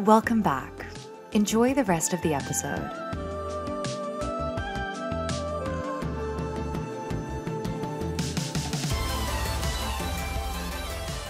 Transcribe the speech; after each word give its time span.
Welcome 0.00 0.42
back. 0.42 0.86
Enjoy 1.32 1.72
the 1.72 1.84
rest 1.84 2.12
of 2.12 2.20
the 2.22 2.34
episode. 2.34 2.90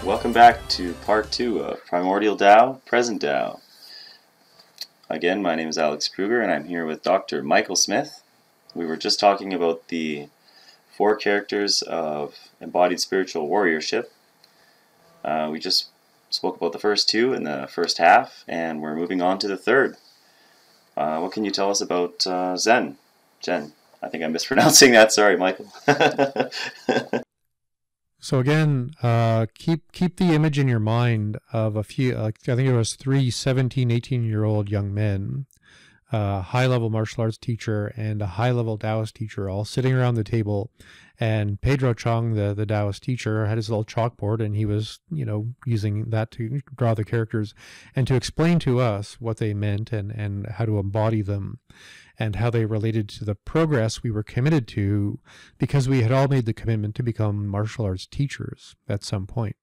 Welcome 0.03 0.33
back 0.33 0.67
to 0.69 0.93
part 1.05 1.31
two 1.31 1.59
of 1.59 1.85
Primordial 1.85 2.35
Tao, 2.35 2.81
Present 2.87 3.21
Tao. 3.21 3.61
Again, 5.11 5.43
my 5.43 5.53
name 5.53 5.69
is 5.69 5.77
Alex 5.77 6.07
Kruger, 6.07 6.41
and 6.41 6.51
I'm 6.51 6.65
here 6.65 6.87
with 6.87 7.03
Dr. 7.03 7.43
Michael 7.43 7.75
Smith. 7.75 8.23
We 8.73 8.87
were 8.87 8.97
just 8.97 9.19
talking 9.19 9.53
about 9.53 9.89
the 9.89 10.29
four 10.89 11.15
characters 11.15 11.83
of 11.83 12.35
embodied 12.59 12.99
spiritual 12.99 13.47
warriorship. 13.47 14.05
Uh, 15.23 15.49
we 15.51 15.59
just 15.59 15.89
spoke 16.35 16.57
about 16.57 16.73
the 16.73 16.79
first 16.79 17.09
two 17.09 17.33
in 17.33 17.43
the 17.43 17.67
first 17.69 17.97
half, 17.97 18.43
and 18.47 18.81
we're 18.81 18.95
moving 18.95 19.21
on 19.21 19.39
to 19.39 19.47
the 19.47 19.57
third. 19.57 19.97
Uh, 20.95 21.19
what 21.19 21.31
can 21.31 21.45
you 21.45 21.51
tell 21.51 21.69
us 21.69 21.81
about 21.81 22.25
uh, 22.27 22.55
Zen? 22.55 22.97
Jen, 23.41 23.73
I 24.01 24.09
think 24.09 24.23
I'm 24.23 24.31
mispronouncing 24.37 24.91
that. 24.91 25.11
Sorry, 25.11 25.37
Michael. 25.37 25.71
So 28.25 28.39
again, 28.39 28.95
uh, 29.03 29.45
keep 29.53 29.91
keep 29.91 30.17
the 30.17 30.33
image 30.33 30.57
in 30.57 30.67
your 30.67 30.79
mind 30.79 31.37
of 31.53 31.75
a 31.75 31.83
few. 31.83 32.17
I 32.17 32.31
think 32.31 32.67
it 32.67 32.73
was 32.73 32.95
three 32.95 33.29
17, 33.29 33.91
18 33.91 34.23
year 34.23 34.43
old 34.43 34.67
young 34.67 34.91
men, 34.95 35.45
a 36.11 36.41
high 36.41 36.67
level 36.67 36.89
martial 36.89 37.23
arts 37.23 37.37
teacher 37.37 37.87
and 37.97 38.21
a 38.21 38.27
high 38.27 38.51
level 38.51 38.77
Taoist 38.77 39.15
teacher, 39.15 39.49
all 39.49 39.65
sitting 39.65 39.93
around 39.93 40.15
the 40.15 40.23
table. 40.23 40.71
And 41.19 41.61
Pedro 41.61 41.93
Chong, 41.93 42.35
the 42.35 42.53
the 42.53 42.65
Taoist 42.65 43.01
teacher, 43.01 43.45
had 43.45 43.57
his 43.57 43.69
little 43.69 43.85
chalkboard, 43.85 44.43
and 44.43 44.55
he 44.55 44.65
was 44.65 44.99
you 45.09 45.25
know 45.25 45.53
using 45.65 46.09
that 46.09 46.31
to 46.31 46.61
draw 46.75 46.93
the 46.93 47.05
characters 47.05 47.53
and 47.95 48.05
to 48.07 48.15
explain 48.15 48.59
to 48.59 48.79
us 48.79 49.19
what 49.19 49.37
they 49.37 49.53
meant 49.53 49.91
and 49.91 50.11
and 50.11 50.47
how 50.47 50.65
to 50.65 50.77
embody 50.77 51.21
them 51.21 51.59
and 52.17 52.37
how 52.37 52.49
they 52.49 52.65
related 52.65 53.09
to 53.09 53.25
the 53.25 53.35
progress 53.35 54.03
we 54.03 54.11
were 54.11 54.23
committed 54.23 54.67
to 54.69 55.19
because 55.57 55.89
we 55.89 56.01
had 56.01 56.11
all 56.11 56.27
made 56.27 56.45
the 56.45 56.53
commitment 56.53 56.95
to 56.95 57.03
become 57.03 57.47
martial 57.47 57.85
arts 57.85 58.05
teachers 58.05 58.75
at 58.87 59.03
some 59.03 59.25
point. 59.27 59.55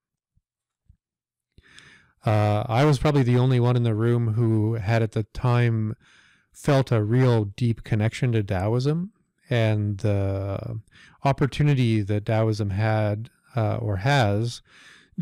Uh, 2.25 2.63
I 2.69 2.85
was 2.85 2.99
probably 2.99 3.23
the 3.23 3.39
only 3.39 3.59
one 3.59 3.77
in 3.77 3.83
the 3.83 3.95
room 3.95 4.35
who 4.35 4.75
had 4.75 5.03
at 5.03 5.13
the 5.13 5.25
time 5.35 5.97
felt 6.53 6.93
a 6.93 7.03
real 7.03 7.45
deep 7.45 7.85
connection 7.85 8.33
to 8.33 8.43
Taoism 8.43 9.13
and 9.51 9.99
the 9.99 10.81
opportunity 11.25 12.03
that 12.03 12.27
Taoism 12.27 12.71
had 12.71 13.31
uh, 13.57 13.77
or 13.77 13.97
has 13.97 14.63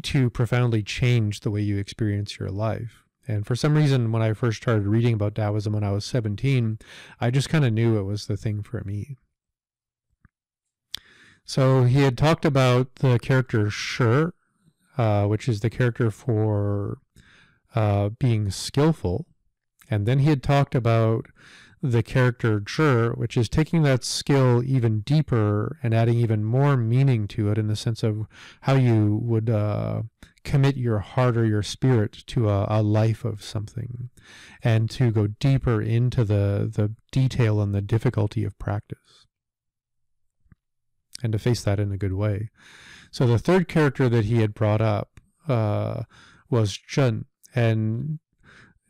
to 0.02 0.30
profoundly 0.30 0.82
change 0.82 1.40
the 1.40 1.50
way 1.50 1.60
you 1.60 1.78
experience 1.78 2.38
your 2.38 2.48
life. 2.48 3.04
And 3.26 3.46
for 3.46 3.54
some 3.54 3.74
reason, 3.74 4.12
when 4.12 4.22
I 4.22 4.32
first 4.32 4.62
started 4.62 4.86
reading 4.86 5.14
about 5.14 5.34
Taoism 5.34 5.72
when 5.72 5.84
I 5.84 5.92
was 5.92 6.04
17, 6.04 6.78
I 7.20 7.30
just 7.30 7.48
kind 7.48 7.64
of 7.64 7.72
knew 7.72 7.98
it 7.98 8.04
was 8.04 8.26
the 8.26 8.36
thing 8.36 8.62
for 8.62 8.82
me. 8.84 9.16
So 11.44 11.84
he 11.84 12.02
had 12.02 12.16
talked 12.16 12.44
about 12.44 12.96
the 12.96 13.18
character 13.18 13.70
Shi, 13.70 14.26
uh, 14.96 15.26
which 15.26 15.48
is 15.48 15.60
the 15.60 15.70
character 15.70 16.10
for 16.10 16.98
uh, 17.74 18.10
being 18.10 18.50
skillful. 18.50 19.26
And 19.90 20.06
then 20.06 20.20
he 20.20 20.28
had 20.28 20.42
talked 20.42 20.74
about 20.74 21.26
the 21.82 22.02
character 22.02 22.60
Zhi, 22.60 23.16
which 23.16 23.36
is 23.36 23.48
taking 23.48 23.82
that 23.82 24.04
skill 24.04 24.62
even 24.62 25.00
deeper 25.00 25.78
and 25.82 25.94
adding 25.94 26.18
even 26.18 26.44
more 26.44 26.76
meaning 26.76 27.26
to 27.28 27.50
it 27.50 27.58
in 27.58 27.68
the 27.68 27.76
sense 27.76 28.02
of 28.02 28.26
how 28.62 28.74
you 28.74 29.18
would 29.22 29.48
uh, 29.48 30.02
commit 30.44 30.76
your 30.76 30.98
heart 30.98 31.36
or 31.36 31.44
your 31.44 31.62
spirit 31.62 32.12
to 32.26 32.48
a, 32.48 32.66
a, 32.68 32.82
life 32.82 33.24
of 33.24 33.42
something 33.42 34.10
and 34.62 34.90
to 34.90 35.10
go 35.10 35.26
deeper 35.26 35.80
into 35.80 36.24
the, 36.24 36.70
the 36.72 36.94
detail 37.10 37.60
and 37.60 37.74
the 37.74 37.82
difficulty 37.82 38.44
of 38.44 38.58
practice 38.58 39.26
and 41.22 41.32
to 41.32 41.38
face 41.38 41.62
that 41.62 41.80
in 41.80 41.92
a 41.92 41.98
good 41.98 42.14
way. 42.14 42.50
So 43.10 43.26
the 43.26 43.38
third 43.38 43.68
character 43.68 44.08
that 44.08 44.26
he 44.26 44.40
had 44.40 44.54
brought 44.54 44.80
up 44.80 45.20
uh, 45.48 46.04
was 46.48 46.78
Zhen. 46.90 47.24
And 47.54 48.20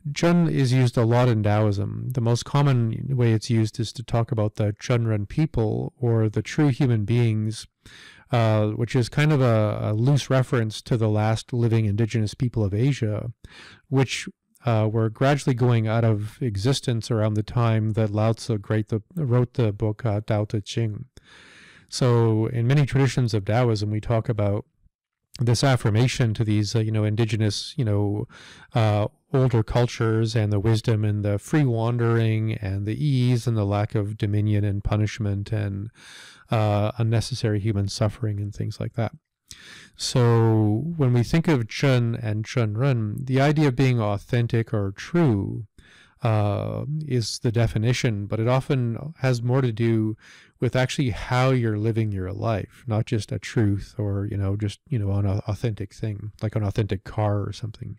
Zhen 0.09 0.49
is 0.51 0.73
used 0.73 0.97
a 0.97 1.05
lot 1.05 1.29
in 1.29 1.43
Taoism. 1.43 2.09
The 2.11 2.21
most 2.21 2.43
common 2.43 3.05
way 3.09 3.33
it's 3.33 3.49
used 3.49 3.79
is 3.79 3.93
to 3.93 4.03
talk 4.03 4.31
about 4.31 4.55
the 4.55 4.73
Zhenren 4.73 5.27
people 5.27 5.93
or 5.99 6.27
the 6.27 6.41
true 6.41 6.69
human 6.69 7.05
beings, 7.05 7.67
uh, 8.31 8.67
which 8.69 8.95
is 8.95 9.09
kind 9.09 9.31
of 9.31 9.41
a, 9.41 9.79
a, 9.81 9.93
loose 9.93 10.29
reference 10.29 10.81
to 10.83 10.97
the 10.97 11.09
last 11.09 11.53
living 11.53 11.85
indigenous 11.85 12.33
people 12.33 12.63
of 12.63 12.73
Asia, 12.73 13.31
which 13.89 14.27
uh, 14.65 14.89
were 14.91 15.09
gradually 15.09 15.53
going 15.53 15.87
out 15.87 16.03
of 16.03 16.41
existence 16.41 17.11
around 17.11 17.35
the 17.35 17.43
time 17.43 17.91
that 17.91 18.11
Lao 18.11 18.33
Tzu 18.33 18.57
the, 18.57 19.01
wrote 19.15 19.53
the 19.53 19.71
book 19.71 20.05
uh, 20.05 20.21
Tao 20.25 20.45
Te 20.45 20.61
Ching. 20.61 21.05
So, 21.89 22.47
in 22.47 22.67
many 22.67 22.85
traditions 22.85 23.33
of 23.33 23.45
Taoism, 23.45 23.91
we 23.91 23.99
talk 23.99 24.29
about 24.29 24.65
this 25.39 25.63
affirmation 25.63 26.33
to 26.35 26.43
these, 26.43 26.75
uh, 26.75 26.79
you 26.79 26.91
know, 26.91 27.03
indigenous, 27.03 27.73
you 27.77 27.83
know, 27.83 28.27
uh, 28.73 29.07
older 29.33 29.63
cultures 29.63 30.35
and 30.35 30.51
the 30.51 30.59
wisdom 30.59 31.05
and 31.05 31.23
the 31.23 31.39
free 31.39 31.63
wandering 31.63 32.53
and 32.53 32.85
the 32.85 33.03
ease 33.03 33.47
and 33.47 33.55
the 33.55 33.65
lack 33.65 33.95
of 33.95 34.17
dominion 34.17 34.63
and 34.63 34.83
punishment 34.83 35.51
and 35.51 35.89
uh, 36.49 36.91
unnecessary 36.97 37.59
human 37.59 37.87
suffering 37.87 38.39
and 38.39 38.53
things 38.53 38.79
like 38.79 38.93
that. 38.93 39.13
So 39.95 40.83
when 40.97 41.13
we 41.13 41.23
think 41.23 41.47
of 41.47 41.67
Zhen 41.67 42.21
and 42.21 42.45
Zhenren, 42.45 43.25
the 43.25 43.39
idea 43.41 43.67
of 43.67 43.75
being 43.75 44.01
authentic 44.01 44.73
or 44.73 44.91
true 44.91 45.67
uh, 46.23 46.85
is 47.07 47.39
the 47.39 47.51
definition, 47.51 48.27
but 48.27 48.39
it 48.39 48.47
often 48.47 49.13
has 49.19 49.41
more 49.41 49.61
to 49.61 49.71
do 49.71 50.15
with 50.59 50.75
actually 50.75 51.09
how 51.09 51.49
you're 51.49 51.77
living 51.77 52.11
your 52.11 52.31
life, 52.31 52.83
not 52.85 53.05
just 53.05 53.31
a 53.31 53.39
truth 53.39 53.95
or, 53.97 54.25
you 54.25 54.37
know, 54.37 54.55
just, 54.55 54.79
you 54.87 54.99
know, 54.99 55.11
an 55.11 55.25
authentic 55.25 55.93
thing, 55.93 56.31
like 56.41 56.55
an 56.55 56.63
authentic 56.63 57.03
car 57.03 57.41
or 57.41 57.51
something. 57.51 57.97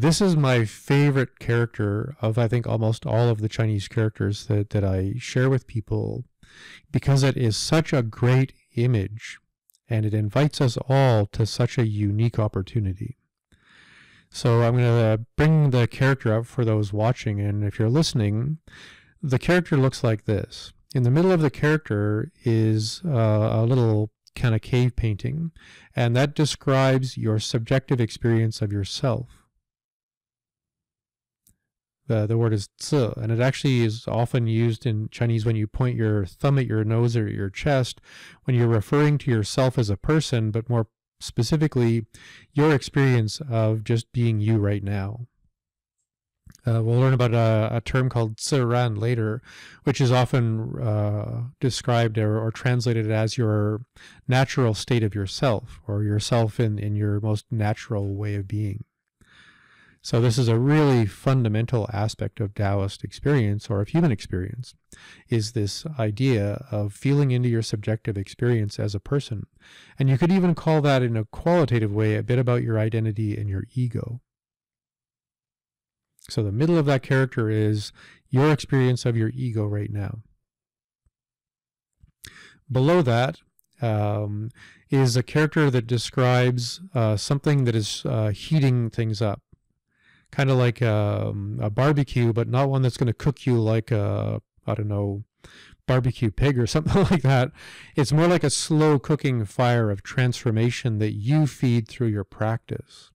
This 0.00 0.20
is 0.20 0.36
my 0.36 0.64
favorite 0.64 1.40
character 1.40 2.14
of, 2.20 2.38
I 2.38 2.46
think, 2.46 2.68
almost 2.68 3.04
all 3.04 3.28
of 3.28 3.40
the 3.40 3.48
Chinese 3.48 3.88
characters 3.88 4.46
that, 4.46 4.70
that 4.70 4.84
I 4.84 5.14
share 5.18 5.50
with 5.50 5.66
people 5.66 6.24
because 6.92 7.24
it 7.24 7.36
is 7.36 7.56
such 7.56 7.92
a 7.92 8.04
great 8.04 8.52
image 8.76 9.38
and 9.90 10.06
it 10.06 10.14
invites 10.14 10.60
us 10.60 10.78
all 10.88 11.26
to 11.26 11.44
such 11.44 11.78
a 11.78 11.86
unique 11.86 12.38
opportunity. 12.38 13.18
So 14.30 14.62
I'm 14.62 14.76
going 14.76 14.84
to 15.18 15.26
bring 15.36 15.70
the 15.70 15.88
character 15.88 16.32
up 16.32 16.46
for 16.46 16.64
those 16.64 16.92
watching, 16.92 17.40
and 17.40 17.64
if 17.64 17.80
you're 17.80 17.88
listening, 17.88 18.58
the 19.20 19.40
character 19.40 19.76
looks 19.76 20.04
like 20.04 20.26
this. 20.26 20.72
In 20.94 21.02
the 21.02 21.10
middle 21.10 21.32
of 21.32 21.40
the 21.40 21.50
character 21.50 22.30
is 22.44 23.02
uh, 23.04 23.10
a 23.10 23.64
little 23.64 24.12
kind 24.36 24.54
of 24.54 24.62
cave 24.62 24.94
painting, 24.94 25.50
and 25.96 26.14
that 26.14 26.36
describes 26.36 27.16
your 27.16 27.40
subjective 27.40 28.00
experience 28.00 28.62
of 28.62 28.72
yourself. 28.72 29.47
The, 32.08 32.26
the 32.26 32.38
word 32.38 32.54
is 32.54 32.70
zi, 32.82 33.12
and 33.16 33.30
it 33.30 33.38
actually 33.38 33.84
is 33.84 34.08
often 34.08 34.46
used 34.46 34.86
in 34.86 35.08
Chinese 35.10 35.44
when 35.44 35.56
you 35.56 35.66
point 35.66 35.96
your 35.96 36.24
thumb 36.24 36.58
at 36.58 36.66
your 36.66 36.82
nose 36.82 37.16
or 37.16 37.28
your 37.28 37.50
chest 37.50 38.00
when 38.44 38.56
you're 38.56 38.66
referring 38.66 39.18
to 39.18 39.30
yourself 39.30 39.78
as 39.78 39.90
a 39.90 39.96
person, 39.96 40.50
but 40.50 40.70
more 40.70 40.86
specifically 41.20 42.06
your 42.52 42.74
experience 42.74 43.40
of 43.50 43.84
just 43.84 44.10
being 44.12 44.40
you 44.40 44.56
right 44.56 44.82
now. 44.82 45.26
Uh, 46.66 46.82
we'll 46.82 46.98
learn 46.98 47.14
about 47.14 47.34
a, 47.34 47.76
a, 47.76 47.80
term 47.80 48.08
called 48.08 48.36
Ziran 48.36 48.98
later, 48.98 49.40
which 49.84 50.00
is 50.00 50.10
often 50.10 50.80
uh, 50.80 51.42
described 51.60 52.18
or, 52.18 52.38
or, 52.38 52.50
translated 52.50 53.10
as 53.10 53.38
your 53.38 53.82
natural 54.26 54.74
state 54.74 55.02
of 55.02 55.14
yourself, 55.14 55.80
or 55.86 56.02
yourself 56.02 56.58
in, 56.58 56.78
in 56.78 56.94
your 56.94 57.20
most 57.20 57.46
natural 57.50 58.14
way 58.14 58.34
of 58.34 58.48
being. 58.48 58.84
So 60.00 60.20
this 60.20 60.38
is 60.38 60.48
a 60.48 60.58
really 60.58 61.06
fundamental 61.06 61.88
aspect 61.92 62.40
of 62.40 62.54
Taoist 62.54 63.02
experience 63.02 63.68
or 63.68 63.80
of 63.80 63.88
human 63.88 64.12
experience, 64.12 64.74
is 65.28 65.52
this 65.52 65.84
idea 65.98 66.64
of 66.70 66.92
feeling 66.92 67.30
into 67.30 67.48
your 67.48 67.62
subjective 67.62 68.16
experience 68.16 68.78
as 68.78 68.94
a 68.94 69.00
person. 69.00 69.46
And 69.98 70.08
you 70.08 70.16
could 70.16 70.32
even 70.32 70.54
call 70.54 70.80
that 70.82 71.02
in 71.02 71.16
a 71.16 71.24
qualitative 71.24 71.92
way 71.92 72.14
a 72.16 72.22
bit 72.22 72.38
about 72.38 72.62
your 72.62 72.78
identity 72.78 73.36
and 73.36 73.48
your 73.48 73.64
ego. 73.74 74.20
So 76.30 76.42
the 76.42 76.52
middle 76.52 76.78
of 76.78 76.86
that 76.86 77.02
character 77.02 77.50
is 77.50 77.92
your 78.30 78.52
experience 78.52 79.04
of 79.04 79.16
your 79.16 79.30
ego 79.34 79.66
right 79.66 79.90
now. 79.90 80.20
Below 82.70 83.02
that 83.02 83.38
um, 83.80 84.50
is 84.90 85.16
a 85.16 85.22
character 85.22 85.70
that 85.70 85.86
describes 85.86 86.80
uh, 86.94 87.16
something 87.16 87.64
that 87.64 87.74
is 87.74 88.02
uh, 88.04 88.28
heating 88.28 88.90
things 88.90 89.22
up 89.22 89.40
kind 90.30 90.50
of 90.50 90.58
like 90.58 90.80
a, 90.80 91.28
um, 91.28 91.58
a 91.62 91.70
barbecue, 91.70 92.32
but 92.32 92.48
not 92.48 92.68
one 92.68 92.82
that's 92.82 92.96
going 92.96 93.06
to 93.08 93.12
cook 93.12 93.46
you 93.46 93.58
like 93.58 93.90
a, 93.90 94.40
I 94.66 94.74
don't 94.74 94.88
know, 94.88 95.24
barbecue 95.86 96.30
pig 96.30 96.58
or 96.58 96.66
something 96.68 97.02
like 97.04 97.22
that. 97.22 97.50
It's 97.96 98.12
more 98.12 98.28
like 98.28 98.44
a 98.44 98.50
slow 98.50 98.98
cooking 98.98 99.44
fire 99.44 99.90
of 99.90 100.02
transformation 100.02 100.98
that 100.98 101.12
you 101.12 101.46
feed 101.46 101.88
through 101.88 102.08
your 102.08 102.24
practice. 102.24 103.10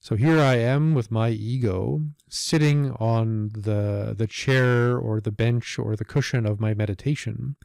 So 0.00 0.16
here 0.16 0.38
I 0.38 0.56
am 0.56 0.92
with 0.92 1.10
my 1.10 1.30
ego 1.30 2.02
sitting 2.28 2.92
on 3.00 3.48
the 3.54 4.14
the 4.14 4.26
chair 4.26 4.98
or 4.98 5.18
the 5.18 5.32
bench 5.32 5.78
or 5.78 5.96
the 5.96 6.04
cushion 6.04 6.44
of 6.44 6.60
my 6.60 6.74
meditation. 6.74 7.56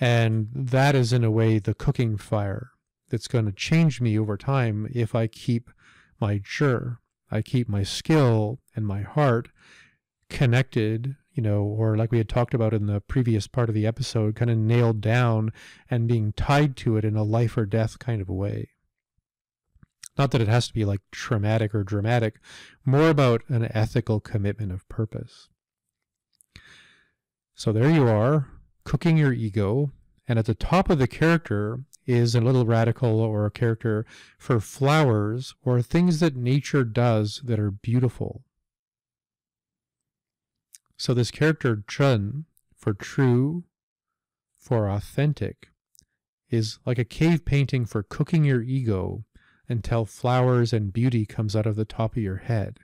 And 0.00 0.48
that 0.54 0.94
is 0.94 1.12
in 1.12 1.24
a 1.24 1.30
way 1.30 1.58
the 1.58 1.74
cooking 1.74 2.16
fire 2.16 2.70
that's 3.10 3.28
going 3.28 3.44
to 3.44 3.52
change 3.52 4.00
me 4.00 4.18
over 4.18 4.38
time 4.38 4.88
if 4.94 5.14
I 5.14 5.26
keep 5.26 5.70
my 6.20 6.40
jur, 6.42 6.98
I 7.30 7.42
keep 7.42 7.68
my 7.68 7.82
skill 7.82 8.60
and 8.74 8.86
my 8.86 9.02
heart 9.02 9.48
connected, 10.30 11.16
you 11.32 11.42
know, 11.42 11.62
or 11.62 11.96
like 11.96 12.10
we 12.10 12.18
had 12.18 12.28
talked 12.28 12.54
about 12.54 12.74
in 12.74 12.86
the 12.86 13.00
previous 13.00 13.46
part 13.46 13.68
of 13.68 13.74
the 13.74 13.86
episode, 13.86 14.34
kind 14.34 14.50
of 14.50 14.58
nailed 14.58 15.00
down 15.00 15.52
and 15.90 16.08
being 16.08 16.32
tied 16.32 16.76
to 16.78 16.96
it 16.96 17.04
in 17.04 17.16
a 17.16 17.22
life 17.22 17.56
or 17.56 17.66
death 17.66 17.98
kind 17.98 18.20
of 18.20 18.28
a 18.28 18.34
way. 18.34 18.70
Not 20.16 20.32
that 20.32 20.40
it 20.40 20.48
has 20.48 20.66
to 20.66 20.74
be 20.74 20.84
like 20.84 21.00
traumatic 21.12 21.74
or 21.74 21.84
dramatic, 21.84 22.40
more 22.84 23.08
about 23.08 23.42
an 23.48 23.68
ethical 23.72 24.18
commitment 24.18 24.72
of 24.72 24.88
purpose. 24.88 25.48
So 27.54 27.72
there 27.72 27.90
you 27.90 28.08
are, 28.08 28.48
cooking 28.84 29.16
your 29.16 29.32
ego, 29.32 29.92
and 30.28 30.38
at 30.38 30.44
the 30.44 30.54
top 30.54 30.90
of 30.90 30.98
the 30.98 31.08
character 31.08 31.80
is 32.06 32.34
a 32.34 32.40
little 32.40 32.66
radical 32.66 33.20
or 33.20 33.46
a 33.46 33.50
character 33.50 34.04
for 34.38 34.60
flowers 34.60 35.54
or 35.64 35.80
things 35.80 36.20
that 36.20 36.36
nature 36.36 36.84
does 36.84 37.40
that 37.44 37.58
are 37.58 37.70
beautiful. 37.70 38.44
So 40.96 41.14
this 41.14 41.30
character 41.30 41.76
Zhen 41.76 42.44
for 42.76 42.92
true, 42.92 43.64
for 44.56 44.88
authentic, 44.88 45.68
is 46.50 46.78
like 46.84 46.98
a 46.98 47.04
cave 47.04 47.44
painting 47.44 47.84
for 47.84 48.02
cooking 48.02 48.44
your 48.44 48.62
ego 48.62 49.24
until 49.68 50.04
flowers 50.04 50.72
and 50.72 50.92
beauty 50.92 51.26
comes 51.26 51.54
out 51.54 51.66
of 51.66 51.76
the 51.76 51.84
top 51.84 52.12
of 52.12 52.22
your 52.22 52.36
head. 52.36 52.80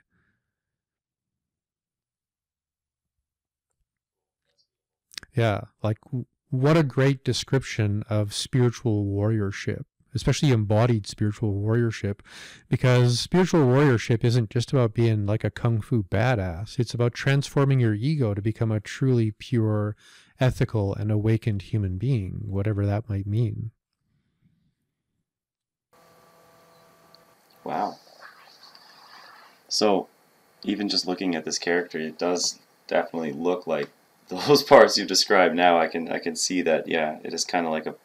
Yeah, 5.35 5.61
like 5.83 5.97
what 6.49 6.77
a 6.77 6.83
great 6.83 7.23
description 7.23 8.03
of 8.09 8.33
spiritual 8.33 9.05
warriorship, 9.05 9.83
especially 10.13 10.51
embodied 10.51 11.07
spiritual 11.07 11.53
warriorship, 11.53 12.19
because 12.69 13.19
spiritual 13.19 13.61
warriorship 13.61 14.23
isn't 14.23 14.49
just 14.49 14.71
about 14.71 14.93
being 14.93 15.25
like 15.25 15.43
a 15.43 15.49
kung 15.49 15.81
fu 15.81 16.03
badass. 16.03 16.79
It's 16.79 16.93
about 16.93 17.13
transforming 17.13 17.79
your 17.79 17.93
ego 17.93 18.33
to 18.33 18.41
become 18.41 18.71
a 18.71 18.79
truly 18.79 19.31
pure, 19.31 19.95
ethical, 20.39 20.93
and 20.93 21.11
awakened 21.11 21.63
human 21.63 21.97
being, 21.97 22.41
whatever 22.45 22.85
that 22.85 23.09
might 23.09 23.25
mean. 23.25 23.71
Wow. 27.63 27.97
So, 29.67 30.07
even 30.63 30.87
just 30.87 31.07
looking 31.07 31.35
at 31.35 31.43
this 31.43 31.57
character, 31.57 31.97
it 31.99 32.17
does 32.17 32.59
definitely 32.87 33.33
look 33.33 33.65
like 33.65 33.89
those 34.47 34.63
parts 34.63 34.97
you've 34.97 35.07
described. 35.07 35.55
Now, 35.55 35.79
I 35.79 35.87
can 35.87 36.11
I 36.11 36.19
can 36.19 36.35
see 36.35 36.61
that. 36.63 36.87
Yeah, 36.87 37.19
it 37.23 37.33
is 37.33 37.45
kind 37.45 37.65
of 37.65 37.71
like 37.71 37.85
a 37.85 37.95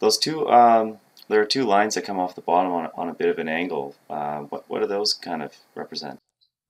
those 0.00 0.18
two. 0.18 0.48
Um, 0.48 0.98
there 1.28 1.40
are 1.40 1.46
two 1.46 1.64
lines 1.64 1.94
that 1.94 2.02
come 2.04 2.18
off 2.18 2.34
the 2.34 2.42
bottom 2.42 2.72
on, 2.72 2.90
on 2.94 3.08
a 3.08 3.14
bit 3.14 3.28
of 3.28 3.38
an 3.38 3.48
angle. 3.48 3.94
Uh, 4.10 4.40
what 4.40 4.64
what 4.68 4.80
do 4.80 4.86
those 4.86 5.14
kind 5.14 5.42
of 5.42 5.52
represent? 5.74 6.18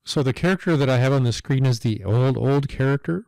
So 0.04 0.22
the 0.22 0.34
character 0.34 0.76
that 0.76 0.90
I 0.90 0.98
have 0.98 1.12
on 1.12 1.24
the 1.24 1.32
screen 1.32 1.64
is 1.64 1.80
the 1.80 2.04
old 2.04 2.36
old 2.36 2.68
character. 2.68 3.24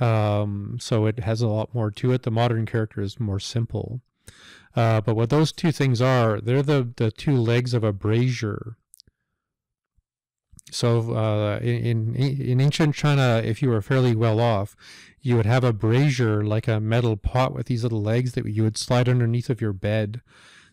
Um, 0.00 0.78
so 0.80 1.06
it 1.06 1.20
has 1.20 1.40
a 1.40 1.48
lot 1.48 1.74
more 1.74 1.90
to 1.90 2.12
it. 2.12 2.22
The 2.22 2.30
modern 2.30 2.66
character 2.66 3.00
is 3.00 3.18
more 3.18 3.40
simple. 3.40 4.00
Uh, 4.76 5.00
but 5.00 5.16
what 5.16 5.30
those 5.30 5.50
two 5.50 5.72
things 5.72 6.00
are, 6.00 6.40
they're 6.40 6.62
the, 6.62 6.92
the 6.96 7.10
two 7.10 7.36
legs 7.36 7.74
of 7.74 7.82
a 7.82 7.92
brazier. 7.92 8.76
So 10.72 11.14
uh, 11.14 11.58
in, 11.60 12.14
in 12.14 12.60
ancient 12.60 12.94
China, 12.94 13.40
if 13.44 13.62
you 13.62 13.70
were 13.70 13.82
fairly 13.82 14.14
well 14.14 14.40
off, 14.40 14.76
you 15.20 15.36
would 15.36 15.46
have 15.46 15.64
a 15.64 15.72
brazier 15.72 16.44
like 16.44 16.68
a 16.68 16.80
metal 16.80 17.16
pot 17.16 17.54
with 17.54 17.66
these 17.66 17.82
little 17.82 18.02
legs 18.02 18.32
that 18.32 18.46
you 18.46 18.62
would 18.62 18.78
slide 18.78 19.08
underneath 19.08 19.50
of 19.50 19.60
your 19.60 19.72
bed 19.72 20.20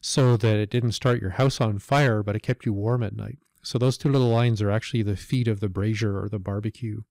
so 0.01 0.37
that 0.37 0.55
it 0.57 0.69
didn't 0.69 0.91
start 0.91 1.21
your 1.21 1.31
house 1.31 1.59
on 1.59 1.79
fire, 1.79 2.21
but 2.21 2.35
it 2.35 2.43
kept 2.43 2.65
you 2.65 2.73
warm 2.73 3.01
at 3.03 3.15
night. 3.15 3.39
So 3.63 3.79
those 3.79 3.97
two 3.97 4.09
little 4.09 4.29
lines 4.29 4.61
are 4.61 4.69
actually 4.69 5.01
the 5.01 5.17
feet 5.17 5.47
of 5.47 5.59
the 5.59 5.69
brazier 5.69 6.21
or 6.21 6.29
the 6.29 6.37
barbecue. 6.37 7.01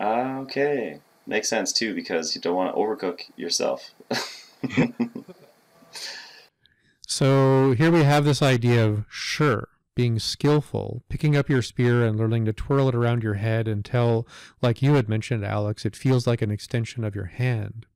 Okay. 0.00 1.00
Makes 1.26 1.48
sense 1.48 1.72
too 1.72 1.94
because 1.94 2.34
you 2.34 2.40
don't 2.40 2.56
want 2.56 2.74
to 2.74 2.80
overcook 2.80 3.20
yourself. 3.36 3.92
so 7.06 7.72
here 7.72 7.90
we 7.90 8.02
have 8.02 8.24
this 8.24 8.40
idea 8.40 8.86
of 8.86 9.04
sure 9.10 9.68
being 9.94 10.18
skillful, 10.18 11.02
picking 11.08 11.36
up 11.36 11.48
your 11.48 11.62
spear 11.62 12.04
and 12.04 12.18
learning 12.18 12.44
to 12.44 12.52
twirl 12.52 12.88
it 12.88 12.94
around 12.94 13.22
your 13.22 13.34
head 13.34 13.68
until, 13.68 14.26
like 14.60 14.82
you 14.82 14.94
had 14.94 15.08
mentioned, 15.08 15.44
Alex, 15.44 15.84
it 15.84 15.96
feels 15.96 16.26
like 16.26 16.42
an 16.42 16.50
extension 16.50 17.04
of 17.04 17.14
your 17.14 17.26
hand. 17.26 17.86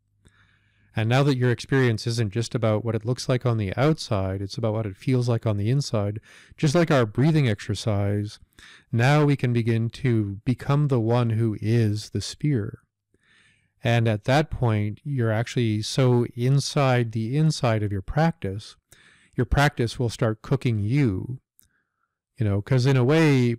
And 0.97 1.09
now 1.09 1.23
that 1.23 1.37
your 1.37 1.53
experience 1.53 2.07
isn't 2.09 2.33
just 2.33 2.55
about 2.55 2.85
what 2.85 2.95
it 2.95 3.05
looks 3.05 3.29
like 3.29 3.47
on 3.47 3.57
the 3.57 3.73
outside, 3.77 4.43
it's 4.43 4.59
about 4.59 4.73
what 4.73 4.87
it 4.87 4.97
feels 4.97 5.29
like 5.29 5.47
on 5.47 5.57
the 5.57 5.71
inside, 5.71 6.19
just 6.57 6.75
like 6.75 6.91
our 6.91 7.07
breathing 7.07 7.49
exercise, 7.49 8.41
now 8.91 9.25
we 9.25 9.37
can 9.37 9.53
begin 9.53 9.91
to 9.91 10.41
become 10.45 10.89
the 10.89 10.99
one 10.99 11.31
who 11.31 11.57
is 11.61 12.11
the 12.11 12.21
spear. 12.21 12.81
And 13.85 14.09
at 14.09 14.25
that 14.25 14.51
point, 14.51 15.01
you're 15.05 15.31
actually 15.31 15.83
so 15.83 16.27
inside 16.35 17.13
the 17.13 17.37
inside 17.37 17.85
of 17.85 17.93
your 17.93 18.03
practice, 18.03 18.77
your 19.37 19.47
practice 19.47 20.01
will 20.01 20.09
start 20.09 20.43
cooking 20.43 20.81
you. 20.81 21.39
You 22.39 22.45
know, 22.45 22.57
because 22.61 22.87
in 22.87 22.97
a 22.97 23.05
way, 23.05 23.57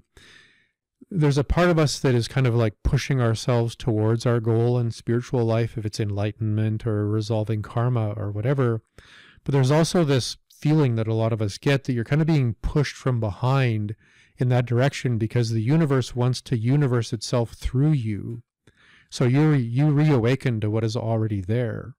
there's 1.11 1.37
a 1.37 1.43
part 1.43 1.69
of 1.69 1.77
us 1.77 1.99
that 1.99 2.15
is 2.15 2.27
kind 2.27 2.47
of 2.47 2.55
like 2.55 2.75
pushing 2.83 3.19
ourselves 3.19 3.75
towards 3.75 4.25
our 4.25 4.39
goal 4.39 4.79
in 4.79 4.91
spiritual 4.91 5.43
life, 5.43 5.77
if 5.77 5.85
it's 5.85 5.99
enlightenment 5.99 6.87
or 6.87 7.07
resolving 7.07 7.61
karma 7.61 8.11
or 8.11 8.31
whatever. 8.31 8.81
But 9.43 9.53
there's 9.53 9.71
also 9.71 10.03
this 10.03 10.37
feeling 10.51 10.95
that 10.95 11.07
a 11.07 11.13
lot 11.13 11.33
of 11.33 11.41
us 11.41 11.57
get 11.57 11.85
that 11.85 11.93
you're 11.93 12.03
kind 12.03 12.21
of 12.21 12.27
being 12.27 12.55
pushed 12.61 12.95
from 12.95 13.19
behind 13.19 13.95
in 14.37 14.49
that 14.49 14.65
direction 14.65 15.17
because 15.17 15.51
the 15.51 15.61
universe 15.61 16.15
wants 16.15 16.41
to 16.41 16.57
universe 16.57 17.11
itself 17.11 17.51
through 17.51 17.91
you 17.91 18.43
so 19.09 19.25
you 19.25 19.51
you 19.53 19.89
reawaken 19.91 20.59
to 20.61 20.69
what 20.69 20.83
is 20.83 20.95
already 20.95 21.41
there. 21.41 21.95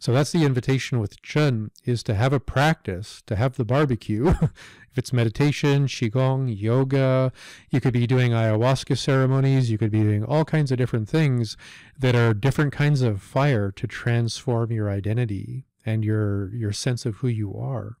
So 0.00 0.12
that's 0.12 0.30
the 0.30 0.44
invitation 0.44 1.00
with 1.00 1.20
Zhen 1.22 1.70
is 1.84 2.04
to 2.04 2.14
have 2.14 2.32
a 2.32 2.38
practice, 2.38 3.20
to 3.26 3.34
have 3.34 3.56
the 3.56 3.64
barbecue. 3.64 4.28
if 4.90 4.96
it's 4.96 5.12
meditation, 5.12 5.88
qigong, 5.88 6.54
yoga, 6.56 7.32
you 7.70 7.80
could 7.80 7.92
be 7.92 8.06
doing 8.06 8.30
ayahuasca 8.30 8.96
ceremonies, 8.96 9.72
you 9.72 9.76
could 9.76 9.90
be 9.90 10.02
doing 10.02 10.24
all 10.24 10.44
kinds 10.44 10.70
of 10.70 10.78
different 10.78 11.08
things 11.08 11.56
that 11.98 12.14
are 12.14 12.32
different 12.32 12.72
kinds 12.72 13.02
of 13.02 13.20
fire 13.20 13.72
to 13.72 13.88
transform 13.88 14.70
your 14.70 14.88
identity 14.88 15.66
and 15.84 16.04
your 16.04 16.54
your 16.54 16.72
sense 16.72 17.04
of 17.04 17.16
who 17.16 17.28
you 17.28 17.56
are. 17.56 17.96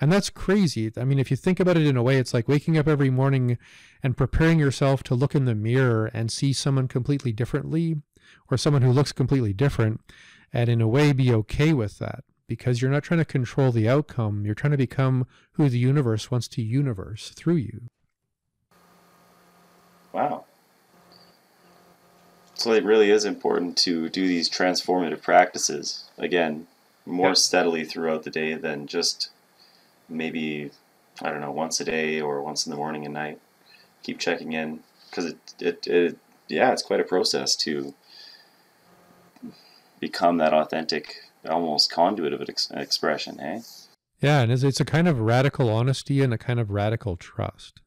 And 0.00 0.10
that's 0.10 0.30
crazy. 0.30 0.90
I 0.96 1.04
mean, 1.04 1.18
if 1.18 1.30
you 1.30 1.36
think 1.36 1.60
about 1.60 1.76
it 1.76 1.86
in 1.86 1.98
a 1.98 2.02
way, 2.02 2.16
it's 2.16 2.32
like 2.32 2.48
waking 2.48 2.78
up 2.78 2.88
every 2.88 3.10
morning 3.10 3.58
and 4.02 4.16
preparing 4.16 4.58
yourself 4.58 5.02
to 5.02 5.14
look 5.14 5.34
in 5.34 5.44
the 5.44 5.54
mirror 5.54 6.06
and 6.14 6.32
see 6.32 6.54
someone 6.54 6.88
completely 6.88 7.32
differently 7.32 7.96
or 8.50 8.56
someone 8.56 8.80
who 8.80 8.92
looks 8.92 9.12
completely 9.12 9.52
different 9.52 10.00
and 10.52 10.68
in 10.68 10.80
a 10.80 10.88
way 10.88 11.12
be 11.12 11.32
okay 11.32 11.72
with 11.72 11.98
that 11.98 12.24
because 12.46 12.82
you're 12.82 12.90
not 12.90 13.04
trying 13.04 13.18
to 13.18 13.24
control 13.24 13.70
the 13.70 13.88
outcome. 13.88 14.44
You're 14.44 14.56
trying 14.56 14.72
to 14.72 14.76
become 14.76 15.26
who 15.52 15.68
the 15.68 15.78
universe 15.78 16.30
wants 16.30 16.48
to 16.48 16.62
universe 16.62 17.30
through 17.30 17.56
you. 17.56 17.82
Wow. 20.12 20.44
So 22.54 22.72
it 22.72 22.84
really 22.84 23.10
is 23.10 23.24
important 23.24 23.76
to 23.78 24.08
do 24.08 24.26
these 24.26 24.50
transformative 24.50 25.22
practices 25.22 26.04
again 26.18 26.66
more 27.06 27.28
yeah. 27.28 27.34
steadily 27.34 27.84
throughout 27.84 28.24
the 28.24 28.30
day 28.30 28.54
than 28.54 28.86
just 28.86 29.30
maybe 30.08 30.70
I 31.22 31.30
don't 31.30 31.40
know 31.40 31.52
once 31.52 31.80
a 31.80 31.84
day 31.84 32.20
or 32.20 32.42
once 32.42 32.66
in 32.66 32.70
the 32.70 32.76
morning 32.76 33.04
and 33.04 33.14
night. 33.14 33.40
Keep 34.02 34.18
checking 34.18 34.52
in 34.52 34.80
because 35.08 35.26
it, 35.26 35.38
it 35.60 35.86
it 35.86 36.18
yeah 36.48 36.72
it's 36.72 36.82
quite 36.82 37.00
a 37.00 37.04
process 37.04 37.54
to 37.56 37.94
become 40.00 40.38
that 40.38 40.52
authentic 40.52 41.16
almost 41.48 41.92
conduit 41.92 42.32
of 42.32 42.40
an 42.40 42.46
ex- 42.50 42.70
expression, 42.70 43.38
hey? 43.38 43.60
Yeah, 44.20 44.42
and 44.42 44.52
it's, 44.52 44.62
it's 44.62 44.80
a 44.80 44.84
kind 44.84 45.08
of 45.08 45.20
radical 45.20 45.70
honesty 45.70 46.22
and 46.22 46.34
a 46.34 46.38
kind 46.38 46.60
of 46.60 46.70
radical 46.70 47.16
trust. 47.16 47.80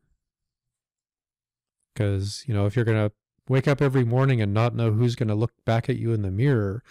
Because, 1.93 2.43
you 2.47 2.53
know, 2.53 2.65
if 2.65 2.75
you're 2.75 2.85
going 2.85 3.09
to 3.09 3.13
wake 3.47 3.67
up 3.67 3.81
every 3.81 4.03
morning 4.03 4.41
and 4.41 4.53
not 4.53 4.75
know 4.75 4.91
who's 4.91 5.15
going 5.15 5.27
to 5.27 5.35
look 5.35 5.51
back 5.65 5.89
at 5.89 5.97
you 5.97 6.11
in 6.11 6.23
the 6.23 6.31
mirror, 6.31 6.81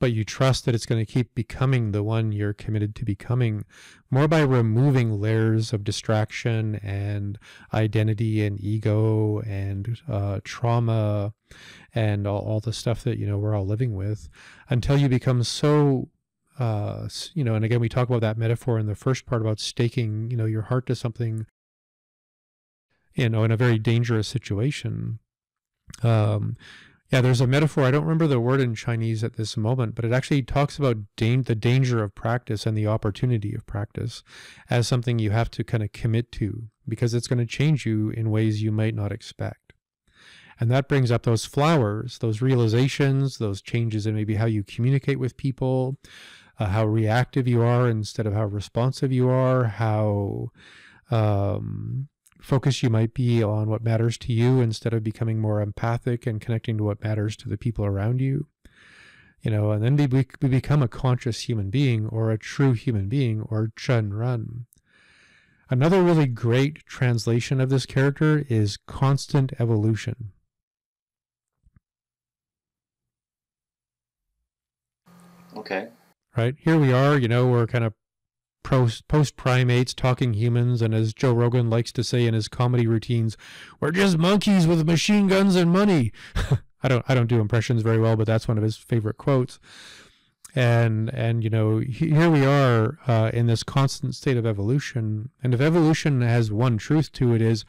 but 0.00 0.12
you 0.12 0.24
trust 0.24 0.64
that 0.64 0.74
it's 0.74 0.86
going 0.86 1.04
to 1.04 1.10
keep 1.10 1.34
becoming 1.34 1.92
the 1.92 2.02
one 2.02 2.32
you're 2.32 2.52
committed 2.52 2.94
to 2.94 3.04
becoming 3.04 3.64
more 4.10 4.28
by 4.28 4.40
removing 4.40 5.20
layers 5.20 5.72
of 5.72 5.84
distraction 5.84 6.76
and 6.76 7.38
identity 7.74 8.44
and 8.44 8.60
ego 8.60 9.40
and 9.40 10.00
uh, 10.08 10.40
trauma 10.44 11.32
and 11.94 12.26
all, 12.26 12.40
all, 12.40 12.60
the 12.60 12.72
stuff 12.72 13.02
that 13.04 13.18
you 13.18 13.26
know 13.26 13.38
we're 13.38 13.54
all 13.54 13.66
living 13.66 13.94
with 13.94 14.28
until 14.68 14.96
you 14.96 15.08
become 15.08 15.42
so 15.42 16.08
uh, 16.58 17.08
you 17.34 17.44
know, 17.44 17.54
and 17.54 17.64
again, 17.64 17.80
we 17.80 17.88
talk 17.88 18.08
about 18.08 18.20
that 18.20 18.36
metaphor 18.36 18.78
in 18.78 18.86
the 18.86 18.96
first 18.96 19.26
part 19.26 19.40
about 19.40 19.60
staking, 19.60 20.28
you 20.30 20.36
know, 20.36 20.44
your 20.44 20.62
heart 20.62 20.86
to 20.86 20.96
something, 20.96 21.46
you 23.14 23.28
know, 23.28 23.44
in 23.44 23.52
a 23.52 23.56
very 23.56 23.78
dangerous 23.78 24.26
situation. 24.26 25.20
Um, 26.02 26.56
yeah, 27.10 27.22
there's 27.22 27.40
a 27.40 27.46
metaphor. 27.46 27.84
I 27.84 27.90
don't 27.90 28.04
remember 28.04 28.26
the 28.26 28.40
word 28.40 28.60
in 28.60 28.74
Chinese 28.74 29.24
at 29.24 29.36
this 29.36 29.56
moment, 29.56 29.94
but 29.94 30.04
it 30.04 30.12
actually 30.12 30.42
talks 30.42 30.78
about 30.78 30.98
dan- 31.16 31.42
the 31.42 31.54
danger 31.54 32.02
of 32.02 32.14
practice 32.14 32.66
and 32.66 32.76
the 32.76 32.86
opportunity 32.86 33.54
of 33.54 33.66
practice 33.66 34.22
as 34.68 34.86
something 34.86 35.18
you 35.18 35.30
have 35.30 35.50
to 35.52 35.64
kind 35.64 35.82
of 35.82 35.92
commit 35.92 36.30
to 36.32 36.64
because 36.86 37.14
it's 37.14 37.26
going 37.26 37.38
to 37.38 37.46
change 37.46 37.86
you 37.86 38.10
in 38.10 38.30
ways 38.30 38.62
you 38.62 38.70
might 38.70 38.94
not 38.94 39.10
expect. 39.10 39.72
And 40.60 40.70
that 40.70 40.88
brings 40.88 41.10
up 41.10 41.22
those 41.22 41.46
flowers, 41.46 42.18
those 42.18 42.42
realizations, 42.42 43.38
those 43.38 43.62
changes 43.62 44.06
in 44.06 44.14
maybe 44.14 44.34
how 44.34 44.46
you 44.46 44.62
communicate 44.62 45.18
with 45.18 45.36
people, 45.36 45.96
uh, 46.58 46.66
how 46.66 46.84
reactive 46.84 47.48
you 47.48 47.62
are 47.62 47.88
instead 47.88 48.26
of 48.26 48.34
how 48.34 48.44
responsive 48.44 49.12
you 49.12 49.30
are, 49.30 49.64
how 49.64 50.48
um, 51.10 52.08
focused 52.40 52.82
you 52.82 52.90
might 52.90 53.14
be 53.14 53.42
on 53.42 53.68
what 53.68 53.82
matters 53.82 54.16
to 54.18 54.32
you 54.32 54.60
instead 54.60 54.92
of 54.92 55.02
becoming 55.02 55.38
more 55.38 55.60
empathic 55.60 56.26
and 56.26 56.40
connecting 56.40 56.78
to 56.78 56.84
what 56.84 57.02
matters 57.02 57.36
to 57.36 57.48
the 57.48 57.58
people 57.58 57.84
around 57.84 58.20
you. 58.20 58.46
You 59.42 59.50
know, 59.50 59.70
and 59.70 59.82
then 59.82 59.96
we, 59.96 60.06
we 60.06 60.26
we 60.42 60.48
become 60.48 60.82
a 60.82 60.88
conscious 60.88 61.48
human 61.48 61.70
being 61.70 62.06
or 62.06 62.30
a 62.30 62.38
true 62.38 62.72
human 62.72 63.08
being 63.08 63.42
or 63.42 63.72
Zhenren. 63.76 64.64
Another 65.70 66.02
really 66.02 66.26
great 66.26 66.84
translation 66.86 67.60
of 67.60 67.68
this 67.68 67.86
character 67.86 68.44
is 68.48 68.78
constant 68.86 69.52
evolution. 69.60 70.32
Okay. 75.56 75.88
right? 76.36 76.54
Here 76.58 76.78
we 76.78 76.92
are, 76.92 77.18
you 77.18 77.28
know, 77.28 77.46
we're 77.46 77.66
kind 77.66 77.84
of 77.84 77.92
post 78.62 79.36
primates 79.36 79.94
talking 79.94 80.34
humans, 80.34 80.82
and 80.82 80.94
as 80.94 81.14
Joe 81.14 81.32
Rogan 81.32 81.70
likes 81.70 81.92
to 81.92 82.04
say 82.04 82.26
in 82.26 82.34
his 82.34 82.48
comedy 82.48 82.86
routines, 82.86 83.36
we're 83.80 83.90
just 83.90 84.18
monkeys 84.18 84.66
with 84.66 84.86
machine 84.86 85.26
guns 85.26 85.56
and 85.56 85.70
money. 85.70 86.12
I 86.82 86.88
don't 86.88 87.04
I 87.08 87.14
don't 87.14 87.26
do 87.26 87.40
impressions 87.40 87.82
very 87.82 87.98
well, 87.98 88.16
but 88.16 88.26
that's 88.26 88.48
one 88.48 88.58
of 88.58 88.64
his 88.64 88.76
favorite 88.76 89.16
quotes. 89.16 89.58
And 90.54 91.12
and 91.12 91.44
you 91.44 91.50
know 91.50 91.78
here 91.78 92.30
we 92.30 92.44
are 92.44 92.98
uh, 93.06 93.30
in 93.32 93.46
this 93.46 93.62
constant 93.62 94.14
state 94.14 94.36
of 94.36 94.46
evolution, 94.46 95.30
and 95.42 95.54
if 95.54 95.60
evolution 95.60 96.20
has 96.22 96.52
one 96.52 96.78
truth 96.78 97.12
to 97.12 97.34
it 97.34 97.42
is, 97.42 97.64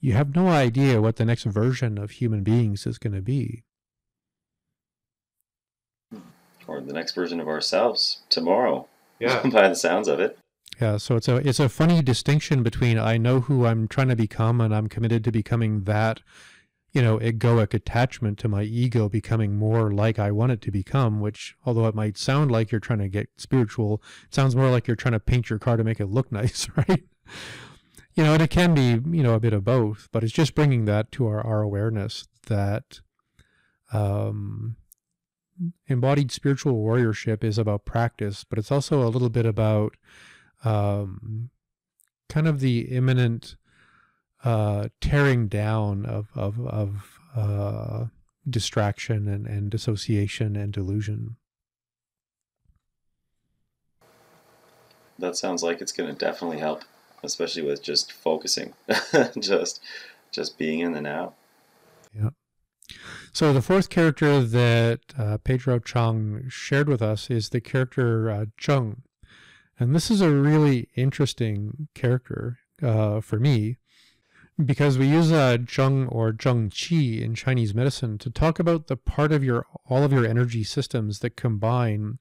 you 0.00 0.14
have 0.14 0.34
no 0.34 0.48
idea 0.48 1.00
what 1.00 1.16
the 1.16 1.24
next 1.24 1.44
version 1.44 1.98
of 1.98 2.12
human 2.12 2.42
beings 2.42 2.86
is 2.86 2.98
going 2.98 3.14
to 3.14 3.22
be. 3.22 3.64
Or 6.66 6.80
the 6.80 6.92
next 6.92 7.14
version 7.14 7.40
of 7.40 7.48
ourselves 7.48 8.22
tomorrow. 8.28 8.86
Yeah. 9.20 9.42
by 9.52 9.68
the 9.68 9.74
sounds 9.74 10.08
of 10.08 10.18
it. 10.18 10.38
Yeah, 10.80 10.96
so 10.96 11.16
it's 11.16 11.28
a 11.28 11.36
it's 11.36 11.60
a 11.60 11.68
funny 11.68 12.00
distinction 12.00 12.62
between 12.62 12.98
I 12.98 13.18
know 13.18 13.40
who 13.40 13.66
I'm 13.66 13.86
trying 13.86 14.08
to 14.08 14.16
become 14.16 14.60
and 14.60 14.74
I'm 14.74 14.88
committed 14.88 15.22
to 15.24 15.32
becoming 15.32 15.84
that, 15.84 16.20
you 16.92 17.02
know, 17.02 17.18
egoic 17.18 17.74
attachment 17.74 18.38
to 18.38 18.48
my 18.48 18.62
ego 18.62 19.08
becoming 19.08 19.56
more 19.56 19.92
like 19.92 20.18
I 20.18 20.30
want 20.30 20.52
it 20.52 20.62
to 20.62 20.70
become, 20.70 21.20
which 21.20 21.54
although 21.66 21.86
it 21.86 21.94
might 21.94 22.16
sound 22.16 22.50
like 22.50 22.72
you're 22.72 22.80
trying 22.80 23.00
to 23.00 23.08
get 23.08 23.28
spiritual, 23.36 24.02
it 24.24 24.34
sounds 24.34 24.56
more 24.56 24.70
like 24.70 24.86
you're 24.86 24.96
trying 24.96 25.12
to 25.12 25.20
paint 25.20 25.50
your 25.50 25.58
car 25.58 25.76
to 25.76 25.84
make 25.84 26.00
it 26.00 26.06
look 26.06 26.32
nice, 26.40 26.68
right? 26.76 27.04
You 28.14 28.24
know, 28.24 28.32
and 28.32 28.42
it 28.42 28.50
can 28.50 28.74
be, 28.74 29.16
you 29.16 29.22
know, 29.22 29.34
a 29.34 29.40
bit 29.40 29.52
of 29.52 29.64
both, 29.64 30.08
but 30.12 30.24
it's 30.24 30.32
just 30.32 30.54
bringing 30.54 30.86
that 30.86 31.12
to 31.12 31.26
our, 31.26 31.46
our 31.46 31.60
awareness 31.60 32.26
that 32.46 33.00
um 33.92 34.76
embodied 35.86 36.32
spiritual 36.32 36.74
warriorship 36.74 37.44
is 37.44 37.58
about 37.58 37.84
practice, 37.84 38.44
but 38.44 38.58
it's 38.58 38.72
also 38.72 39.02
a 39.02 39.08
little 39.08 39.28
bit 39.28 39.46
about 39.46 39.96
um, 40.64 41.50
kind 42.28 42.48
of 42.48 42.60
the 42.60 42.80
imminent 42.82 43.56
uh, 44.44 44.88
tearing 45.00 45.48
down 45.48 46.06
of 46.06 46.28
of, 46.34 46.60
of 46.66 47.18
uh, 47.36 48.06
distraction 48.48 49.28
and, 49.28 49.46
and 49.46 49.70
dissociation 49.70 50.56
and 50.56 50.72
delusion. 50.72 51.36
That 55.18 55.36
sounds 55.36 55.62
like 55.62 55.82
it's 55.82 55.92
going 55.92 56.08
to 56.08 56.18
definitely 56.18 56.58
help, 56.58 56.82
especially 57.22 57.62
with 57.62 57.82
just 57.82 58.12
focusing, 58.12 58.72
just 59.38 59.80
just 60.32 60.56
being 60.56 60.80
in 60.80 60.92
the 60.92 61.02
now. 61.02 61.34
So 63.32 63.52
the 63.52 63.62
fourth 63.62 63.90
character 63.90 64.42
that 64.42 65.00
uh, 65.16 65.38
Pedro 65.38 65.78
Chang 65.78 66.44
shared 66.48 66.88
with 66.88 67.00
us 67.00 67.30
is 67.30 67.48
the 67.48 67.60
character 67.60 68.30
uh, 68.30 68.44
Zheng, 68.60 69.02
and 69.78 69.94
this 69.94 70.10
is 70.10 70.20
a 70.20 70.30
really 70.30 70.88
interesting 70.96 71.88
character 71.94 72.58
uh, 72.82 73.20
for 73.20 73.38
me 73.38 73.78
because 74.64 74.98
we 74.98 75.06
use 75.06 75.32
uh, 75.32 75.56
Zheng 75.58 76.06
or 76.10 76.32
Zheng 76.32 76.70
Qi 76.70 77.22
in 77.22 77.34
Chinese 77.34 77.74
medicine 77.74 78.18
to 78.18 78.30
talk 78.30 78.58
about 78.58 78.88
the 78.88 78.96
part 78.96 79.32
of 79.32 79.42
your 79.42 79.66
all 79.86 80.02
of 80.02 80.12
your 80.12 80.26
energy 80.26 80.64
systems 80.64 81.20
that 81.20 81.36
combine 81.36 82.18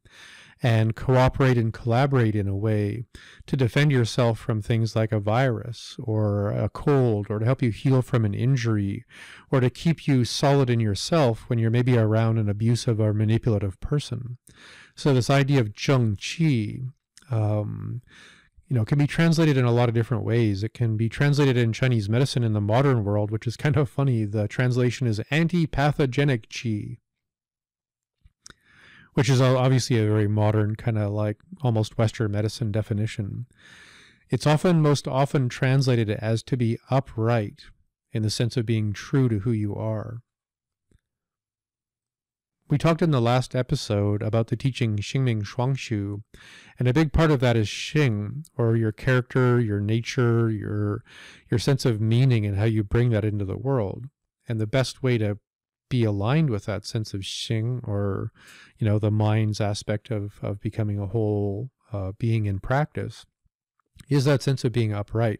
and 0.62 0.96
cooperate 0.96 1.58
and 1.58 1.74
collaborate 1.74 2.36
in 2.36 2.48
a 2.48 2.56
way 2.56 3.06
to 3.48 3.56
defend 3.56 3.92
yourself 3.92 4.38
from 4.38 4.62
things 4.62 4.96
like 4.96 5.12
a 5.12 5.20
virus 5.20 5.96
or 6.00 6.50
a 6.52 6.68
cold 6.68 7.28
or 7.30 7.40
to 7.40 7.46
help 7.46 7.62
you 7.62 7.72
heal 7.72 8.02
from 8.02 8.26
an 8.26 8.34
injury 8.34 9.06
or 9.52 9.62
to 9.62 9.70
keep 9.70 10.08
you 10.08 10.26
solid 10.26 10.70
in 10.70 10.80
yourself 10.80 11.46
when 11.48 11.60
you're 11.60 11.72
maybe 11.72 11.98
around 11.98 12.38
an 12.38 12.50
abusive 12.50 13.00
or 13.00 13.14
manipulative 13.14 13.80
person. 13.80 14.38
So 14.96 15.14
this 15.14 15.30
idea 15.30 15.62
of 15.62 15.70
Zheng 15.70 16.18
Qi, 16.18 16.90
um, 17.32 18.02
you 18.68 18.76
know, 18.76 18.84
can 18.84 18.98
be 18.98 19.08
translated 19.08 19.56
in 19.56 19.66
a 19.66 19.72
lot 19.72 19.88
of 19.88 19.96
different 19.96 20.24
ways. 20.24 20.62
It 20.62 20.74
can 20.74 20.98
be 20.98 21.08
translated 21.08 21.56
in 21.56 21.74
Chinese 21.74 22.10
medicine 22.10 22.44
in 22.44 22.54
the 22.54 22.62
modern 22.62 23.04
world, 23.06 23.32
which 23.32 23.48
is 23.48 23.56
kind 23.56 23.78
of 23.78 23.90
funny. 23.90 24.26
The 24.26 24.48
translation 24.48 25.08
is 25.08 25.22
anti-pathogenic 25.32 26.50
Qi, 26.50 26.98
which 29.20 29.28
is 29.28 29.42
obviously 29.42 30.00
a 30.00 30.08
very 30.08 30.30
modern 30.30 30.78
kind 30.78 30.98
of 30.98 31.12
like 31.12 31.36
almost 31.62 31.98
Western 31.98 32.32
medicine 32.32 32.72
definition. 32.72 33.48
It's 34.30 34.48
often 34.48 34.82
most 34.82 35.10
often 35.10 35.50
translated 35.50 36.10
as 36.10 36.42
to 36.44 36.56
be 36.56 36.80
upright 36.90 37.64
in 38.14 38.24
the 38.24 38.30
sense 38.30 38.56
of 38.56 38.66
being 38.66 38.94
true 38.94 39.28
to 39.28 39.40
who 39.40 39.52
you 39.52 39.76
are. 39.76 40.22
We 42.70 42.78
talked 42.78 43.02
in 43.02 43.12
the 43.12 43.20
last 43.20 43.58
episode 43.58 44.22
about 44.22 44.48
the 44.48 44.56
teaching 44.56 44.96
Xingming 44.96 45.44
Shuangshu, 45.44 46.22
and 46.80 46.88
a 46.88 46.94
big 46.94 47.12
part 47.12 47.30
of 47.30 47.42
that 47.42 47.58
is 47.58 47.68
Xing, 47.68 48.46
or 48.58 48.78
your 48.78 48.94
character, 48.94 49.60
your 49.60 49.82
nature, 49.82 50.50
your 50.50 51.04
your 51.52 51.60
sense 51.60 51.84
of 51.84 52.00
meaning 52.00 52.46
and 52.46 52.56
how 52.56 52.64
you 52.64 52.86
bring 52.86 53.10
that 53.10 53.26
into 53.26 53.44
the 53.44 53.58
world. 53.58 54.06
And 54.48 54.62
the 54.62 54.66
best 54.66 55.04
way 55.04 55.18
to 55.18 55.40
be 55.90 56.04
aligned 56.04 56.50
with 56.50 56.66
that 56.66 56.86
sense 56.86 57.14
of 57.14 57.22
Xing, 57.22 57.88
or 57.88 58.32
you 58.78 58.88
know, 58.88 59.00
the 59.00 59.12
mind's 59.12 59.60
aspect 59.60 60.12
of 60.12 60.40
of 60.42 60.62
becoming 60.62 61.00
a 61.00 61.08
whole 61.08 61.72
uh, 61.92 62.12
being 62.18 62.46
in 62.46 62.60
practice, 62.60 63.26
is 64.08 64.26
that 64.26 64.42
sense 64.42 64.64
of 64.64 64.72
being 64.72 64.94
upright. 64.94 65.40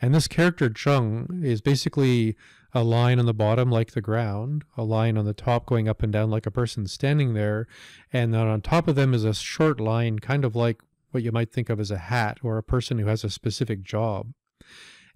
And 0.00 0.14
this 0.14 0.28
character 0.28 0.68
Zheng 0.68 1.42
is 1.42 1.60
basically 1.60 2.36
a 2.72 2.84
line 2.84 3.18
on 3.18 3.26
the 3.26 3.32
bottom 3.32 3.70
like 3.70 3.92
the 3.92 4.02
ground, 4.02 4.64
a 4.76 4.84
line 4.84 5.16
on 5.16 5.24
the 5.24 5.32
top 5.32 5.64
going 5.64 5.88
up 5.88 6.02
and 6.02 6.12
down 6.12 6.30
like 6.30 6.46
a 6.46 6.50
person 6.50 6.86
standing 6.86 7.32
there, 7.32 7.66
and 8.12 8.34
then 8.34 8.46
on 8.46 8.60
top 8.60 8.86
of 8.86 8.96
them 8.96 9.14
is 9.14 9.24
a 9.24 9.32
short 9.32 9.80
line, 9.80 10.18
kind 10.18 10.44
of 10.44 10.54
like 10.54 10.82
what 11.10 11.22
you 11.22 11.32
might 11.32 11.50
think 11.50 11.70
of 11.70 11.80
as 11.80 11.90
a 11.90 11.96
hat 11.96 12.38
or 12.42 12.58
a 12.58 12.62
person 12.62 12.98
who 12.98 13.06
has 13.06 13.24
a 13.24 13.30
specific 13.30 13.82
job. 13.82 14.32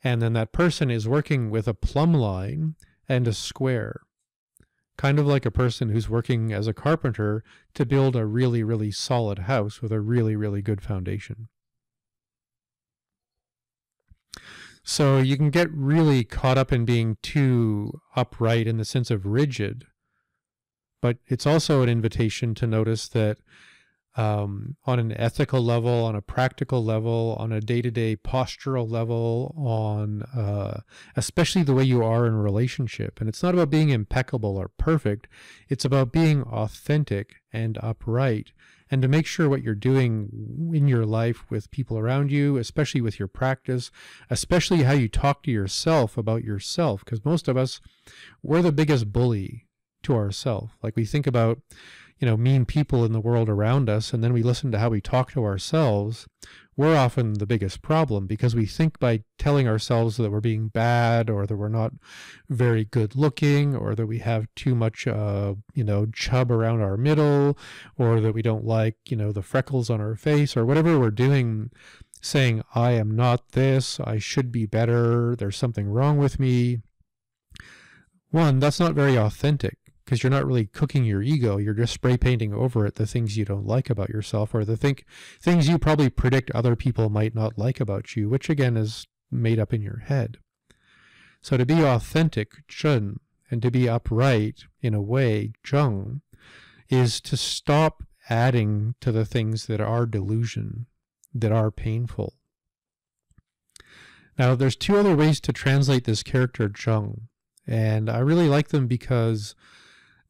And 0.02 0.22
then 0.22 0.32
that 0.32 0.52
person 0.52 0.90
is 0.90 1.06
working 1.06 1.50
with 1.50 1.68
a 1.68 1.74
plumb 1.74 2.14
line 2.14 2.76
and 3.06 3.28
a 3.28 3.34
square, 3.34 4.00
kind 5.00 5.18
of 5.18 5.26
like 5.26 5.46
a 5.46 5.50
person 5.50 5.88
who's 5.88 6.10
working 6.10 6.52
as 6.52 6.66
a 6.66 6.74
carpenter 6.74 7.42
to 7.72 7.86
build 7.86 8.14
a 8.14 8.26
really, 8.26 8.62
really 8.62 8.90
solid 8.90 9.38
house 9.38 9.80
with 9.80 9.90
a 9.90 9.98
really, 9.98 10.36
really 10.36 10.60
good 10.60 10.82
foundation. 10.82 11.48
So 14.82 15.16
you 15.16 15.38
can 15.38 15.48
get 15.48 15.72
really 15.72 16.22
caught 16.22 16.58
up 16.58 16.70
in 16.70 16.84
being 16.84 17.16
too 17.22 18.02
upright 18.14 18.66
in 18.66 18.76
the 18.76 18.84
sense 18.84 19.10
of 19.10 19.24
rigid, 19.24 19.86
but 21.00 21.16
it's 21.26 21.46
also 21.46 21.80
an 21.80 21.88
invitation 21.88 22.54
to 22.56 22.66
notice 22.66 23.08
that 23.08 23.38
um, 24.16 24.76
on 24.84 24.98
an 24.98 25.12
ethical 25.12 25.62
level, 25.62 26.04
on 26.04 26.16
a 26.16 26.22
practical 26.22 26.84
level, 26.84 27.36
on 27.38 27.52
a 27.52 27.60
day 27.60 27.80
to 27.82 27.90
day 27.90 28.16
postural 28.16 28.90
level, 28.90 29.54
on 29.56 30.22
uh, 30.34 30.80
especially 31.16 31.62
the 31.62 31.74
way 31.74 31.84
you 31.84 32.02
are 32.02 32.26
in 32.26 32.32
a 32.32 32.40
relationship. 32.40 33.20
And 33.20 33.28
it's 33.28 33.42
not 33.42 33.54
about 33.54 33.70
being 33.70 33.90
impeccable 33.90 34.56
or 34.56 34.72
perfect, 34.78 35.28
it's 35.68 35.84
about 35.84 36.12
being 36.12 36.42
authentic 36.42 37.36
and 37.52 37.78
upright 37.82 38.52
and 38.90 39.02
to 39.02 39.08
make 39.08 39.26
sure 39.26 39.48
what 39.48 39.62
you're 39.62 39.74
doing 39.74 40.70
in 40.74 40.88
your 40.88 41.06
life 41.06 41.44
with 41.48 41.70
people 41.70 41.96
around 41.96 42.32
you, 42.32 42.56
especially 42.56 43.00
with 43.00 43.18
your 43.18 43.28
practice, 43.28 43.90
especially 44.28 44.82
how 44.82 44.92
you 44.92 45.08
talk 45.08 45.44
to 45.44 45.50
yourself 45.50 46.18
about 46.18 46.42
yourself, 46.42 47.04
because 47.04 47.24
most 47.24 47.46
of 47.46 47.56
us, 47.56 47.80
we're 48.42 48.62
the 48.62 48.72
biggest 48.72 49.12
bully 49.12 49.68
to 50.02 50.14
ourselves. 50.14 50.72
Like 50.82 50.96
we 50.96 51.04
think 51.04 51.26
about, 51.26 51.60
you 52.20 52.26
know, 52.26 52.36
mean 52.36 52.66
people 52.66 53.04
in 53.04 53.12
the 53.12 53.20
world 53.20 53.48
around 53.48 53.88
us, 53.88 54.12
and 54.12 54.22
then 54.22 54.34
we 54.34 54.42
listen 54.42 54.70
to 54.70 54.78
how 54.78 54.90
we 54.90 55.00
talk 55.00 55.32
to 55.32 55.42
ourselves, 55.42 56.26
we're 56.76 56.96
often 56.96 57.34
the 57.34 57.46
biggest 57.46 57.80
problem 57.80 58.26
because 58.26 58.54
we 58.54 58.66
think 58.66 58.98
by 58.98 59.22
telling 59.38 59.66
ourselves 59.66 60.18
that 60.18 60.30
we're 60.30 60.40
being 60.40 60.68
bad 60.68 61.30
or 61.30 61.46
that 61.46 61.56
we're 61.56 61.68
not 61.68 61.92
very 62.48 62.84
good 62.84 63.16
looking 63.16 63.74
or 63.74 63.94
that 63.94 64.06
we 64.06 64.18
have 64.18 64.46
too 64.54 64.74
much, 64.74 65.06
uh, 65.06 65.54
you 65.74 65.82
know, 65.82 66.06
chub 66.12 66.52
around 66.52 66.82
our 66.82 66.98
middle 66.98 67.58
or 67.96 68.20
that 68.20 68.34
we 68.34 68.42
don't 68.42 68.64
like, 68.64 68.96
you 69.08 69.16
know, 69.16 69.32
the 69.32 69.42
freckles 69.42 69.88
on 69.88 70.00
our 70.00 70.14
face 70.14 70.56
or 70.56 70.66
whatever 70.66 70.98
we're 70.98 71.10
doing, 71.10 71.70
saying, 72.20 72.62
I 72.74 72.92
am 72.92 73.16
not 73.16 73.52
this, 73.52 73.98
I 73.98 74.18
should 74.18 74.52
be 74.52 74.66
better, 74.66 75.34
there's 75.36 75.56
something 75.56 75.88
wrong 75.88 76.18
with 76.18 76.38
me. 76.38 76.80
One, 78.30 78.58
that's 78.58 78.80
not 78.80 78.94
very 78.94 79.16
authentic 79.16 79.78
because 80.10 80.24
you're 80.24 80.30
not 80.30 80.44
really 80.44 80.66
cooking 80.66 81.04
your 81.04 81.22
ego. 81.22 81.56
You're 81.56 81.72
just 81.72 81.94
spray 81.94 82.16
painting 82.16 82.52
over 82.52 82.84
it 82.84 82.96
the 82.96 83.06
things 83.06 83.36
you 83.36 83.44
don't 83.44 83.64
like 83.64 83.88
about 83.88 84.08
yourself 84.08 84.52
or 84.52 84.64
the 84.64 84.76
think 84.76 85.04
things 85.40 85.68
you 85.68 85.78
probably 85.78 86.10
predict 86.10 86.50
other 86.50 86.74
people 86.74 87.08
might 87.08 87.32
not 87.32 87.56
like 87.56 87.78
about 87.78 88.16
you, 88.16 88.28
which 88.28 88.50
again 88.50 88.76
is 88.76 89.06
made 89.30 89.60
up 89.60 89.72
in 89.72 89.82
your 89.82 90.00
head. 90.00 90.38
So 91.42 91.56
to 91.56 91.64
be 91.64 91.84
authentic, 91.84 92.66
Zhen, 92.66 93.18
and 93.52 93.62
to 93.62 93.70
be 93.70 93.88
upright 93.88 94.64
in 94.80 94.94
a 94.94 95.00
way, 95.00 95.52
Zheng, 95.64 96.22
is 96.88 97.20
to 97.20 97.36
stop 97.36 98.02
adding 98.28 98.96
to 99.00 99.12
the 99.12 99.24
things 99.24 99.66
that 99.66 99.80
are 99.80 100.06
delusion, 100.06 100.86
that 101.32 101.52
are 101.52 101.70
painful. 101.70 102.34
Now, 104.36 104.56
there's 104.56 104.74
two 104.74 104.96
other 104.96 105.14
ways 105.14 105.38
to 105.42 105.52
translate 105.52 106.02
this 106.02 106.24
character 106.24 106.68
Zheng, 106.68 107.28
and 107.64 108.10
I 108.10 108.18
really 108.18 108.48
like 108.48 108.70
them 108.70 108.88
because 108.88 109.54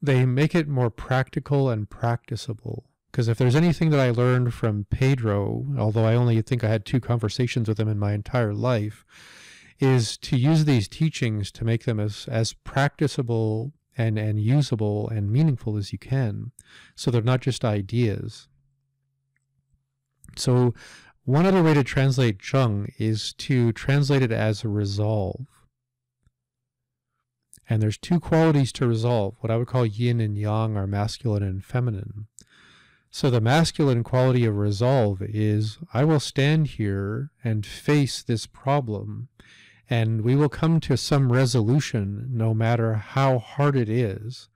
they 0.02 0.24
make 0.24 0.54
it 0.54 0.68
more 0.68 0.90
practical 0.90 1.68
and 1.70 1.88
practicable. 1.88 2.84
Because 3.10 3.28
if 3.28 3.38
there's 3.38 3.56
anything 3.56 3.90
that 3.90 4.00
I 4.00 4.10
learned 4.10 4.54
from 4.54 4.86
Pedro, 4.88 5.66
although 5.76 6.04
I 6.04 6.14
only 6.14 6.40
think 6.42 6.62
I 6.62 6.68
had 6.68 6.84
two 6.84 7.00
conversations 7.00 7.68
with 7.68 7.78
him 7.78 7.88
in 7.88 7.98
my 7.98 8.12
entire 8.12 8.54
life, 8.54 9.04
is 9.80 10.16
to 10.18 10.36
use 10.36 10.64
these 10.64 10.86
teachings 10.86 11.50
to 11.52 11.64
make 11.64 11.84
them 11.84 11.98
as, 11.98 12.28
as 12.30 12.52
practicable 12.52 13.72
and, 13.96 14.18
and 14.18 14.40
usable 14.40 15.08
and 15.08 15.32
meaningful 15.32 15.76
as 15.76 15.92
you 15.92 15.98
can. 15.98 16.52
So 16.94 17.10
they're 17.10 17.22
not 17.22 17.40
just 17.40 17.64
ideas. 17.64 18.46
So 20.36 20.74
one 21.24 21.46
other 21.46 21.62
way 21.62 21.74
to 21.74 21.82
translate 21.82 22.38
Zheng 22.38 22.92
is 22.98 23.32
to 23.34 23.72
translate 23.72 24.22
it 24.22 24.32
as 24.32 24.64
resolve. 24.64 25.46
And 27.70 27.80
there's 27.80 27.96
two 27.96 28.18
qualities 28.18 28.72
to 28.72 28.86
resolve. 28.86 29.36
What 29.38 29.50
I 29.52 29.56
would 29.56 29.68
call 29.68 29.86
yin 29.86 30.20
and 30.20 30.36
yang 30.36 30.76
are 30.76 30.88
masculine 30.88 31.44
and 31.44 31.64
feminine. 31.64 32.26
So 33.12 33.30
the 33.30 33.40
masculine 33.40 34.02
quality 34.02 34.44
of 34.44 34.56
resolve 34.56 35.22
is 35.22 35.78
I 35.94 36.04
will 36.04 36.18
stand 36.18 36.66
here 36.66 37.30
and 37.44 37.64
face 37.64 38.22
this 38.22 38.46
problem 38.46 39.28
and 39.88 40.22
we 40.22 40.36
will 40.36 40.48
come 40.48 40.80
to 40.80 40.96
some 40.96 41.32
resolution 41.32 42.28
no 42.30 42.54
matter 42.54 42.94
how 42.94 43.38
hard 43.38 43.76
it 43.76 43.88
is. 43.88 44.48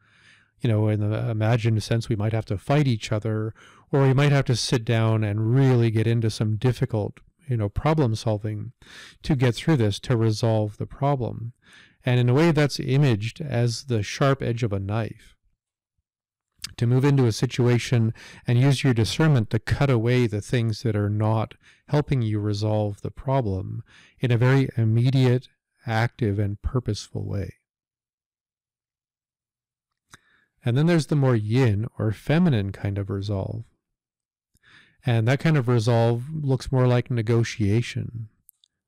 You 0.61 0.71
know, 0.71 0.89
in 0.89 1.01
the 1.01 1.31
imagined 1.31 1.83
sense, 1.83 2.09
we 2.09 2.17
might 2.17 2.33
have 2.33 2.47
to 2.47 2.59
fight 2.59 2.87
each 2.87 3.13
other 3.13 3.55
or 3.93 4.03
we 4.03 4.15
might 4.15 4.33
have 4.33 4.45
to 4.47 4.57
sit 4.57 4.85
down 4.85 5.23
and 5.23 5.55
really 5.55 5.91
get 5.91 6.07
into 6.07 6.31
some 6.31 6.57
difficult, 6.57 7.19
you 7.49 7.57
know, 7.57 7.69
problem 7.69 8.17
solving 8.17 8.73
to 9.23 9.37
get 9.37 9.55
through 9.55 9.77
this, 9.77 10.01
to 10.01 10.17
resolve 10.17 10.79
the 10.79 10.87
problem. 10.87 11.53
And 12.05 12.21
in 12.21 12.29
a 12.29 12.35
way, 12.35 12.51
that's 12.53 12.79
imaged 12.79 13.41
as 13.41 13.85
the 13.85 14.03
sharp 14.03 14.43
edge 14.43 14.63
of 14.63 14.73
a 14.73 14.79
knife. 14.79 15.37
To 16.77 16.87
move 16.87 17.05
into 17.05 17.27
a 17.27 17.33
situation 17.33 18.13
and 18.47 18.59
use 18.59 18.83
your 18.83 18.95
discernment 18.95 19.51
to 19.51 19.59
cut 19.59 19.91
away 19.91 20.27
the 20.27 20.41
things 20.41 20.83
that 20.83 20.97
are 20.97 21.11
not 21.11 21.55
helping 21.89 22.23
you 22.23 22.41
resolve 22.41 23.03
the 23.03 23.11
problem 23.11 23.83
in 24.19 24.31
a 24.31 24.39
very 24.39 24.69
immediate, 24.77 25.49
active, 25.87 26.39
and 26.39 26.61
purposeful 26.61 27.25
way. 27.25 27.55
And 30.65 30.77
then 30.77 30.87
there's 30.87 31.07
the 31.07 31.17
more 31.17 31.37
yin 31.37 31.87
or 31.99 32.11
feminine 32.13 32.73
kind 32.73 32.99
of 32.99 33.11
resolve. 33.11 33.65
And 35.07 35.29
that 35.29 35.41
kind 35.41 35.59
of 35.59 35.69
resolve 35.69 36.25
looks 36.33 36.73
more 36.73 36.87
like 36.87 37.11
negotiation 37.11 38.31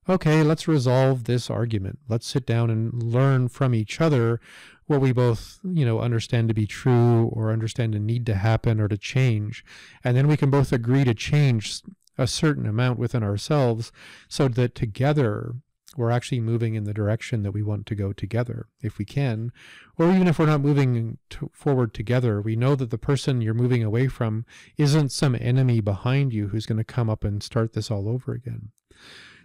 okay, 0.09 0.42
let's 0.42 0.69
resolve 0.69 1.25
this 1.25 1.51
argument. 1.51 1.99
Let's 2.09 2.27
sit 2.27 2.47
down 2.47 2.71
and 2.71 3.03
learn 3.03 3.49
from 3.49 3.75
each 3.75 4.01
other 4.01 4.40
what 4.87 5.01
we 5.01 5.12
both, 5.12 5.59
you 5.64 5.85
know, 5.85 6.01
understand 6.01 6.49
to 6.49 6.55
be 6.55 6.66
true 6.66 7.27
or 7.33 7.53
understand 7.53 7.92
to 7.92 7.99
need 7.99 8.25
to 8.27 8.37
happen 8.37 8.81
or 8.81 8.88
to 8.88 8.97
change. 8.97 9.64
And 10.05 10.16
then 10.16 10.29
we 10.29 10.37
can 10.37 10.51
both 10.51 10.73
agree 10.73 11.05
to 11.05 11.14
change 11.14 11.83
a 12.16 12.27
certain 12.27 12.66
amount 12.66 12.99
within 12.99 13.23
ourselves 13.23 13.92
so 14.29 14.49
that 14.49 14.75
together 14.75 15.57
we're 15.97 16.11
actually 16.11 16.40
moving 16.40 16.75
in 16.75 16.85
the 16.85 16.95
direction 16.95 17.42
that 17.42 17.53
we 17.53 17.62
want 17.62 17.87
to 17.87 17.95
go 17.95 18.12
together, 18.12 18.66
if 18.83 18.99
we 18.99 19.05
can. 19.05 19.51
Or 19.99 20.11
even 20.11 20.29
if 20.29 20.38
we're 20.38 20.47
not 20.47 20.61
moving 20.61 21.19
to 21.31 21.51
forward 21.55 21.95
together, 21.95 22.40
we 22.40 22.55
know 22.55 22.75
that 22.75 22.90
the 22.90 22.99
person 22.99 23.40
you're 23.40 23.55
moving 23.55 23.83
away 23.83 24.09
from 24.09 24.45
isn't 24.77 25.11
some 25.11 25.37
enemy 25.40 25.81
behind 25.81 26.33
you 26.33 26.49
who's 26.49 26.66
going 26.66 26.79
to 26.79 26.85
come 26.85 27.09
up 27.09 27.25
and 27.25 27.42
start 27.42 27.73
this 27.73 27.90
all 27.90 28.09
over 28.09 28.33
again. 28.33 28.71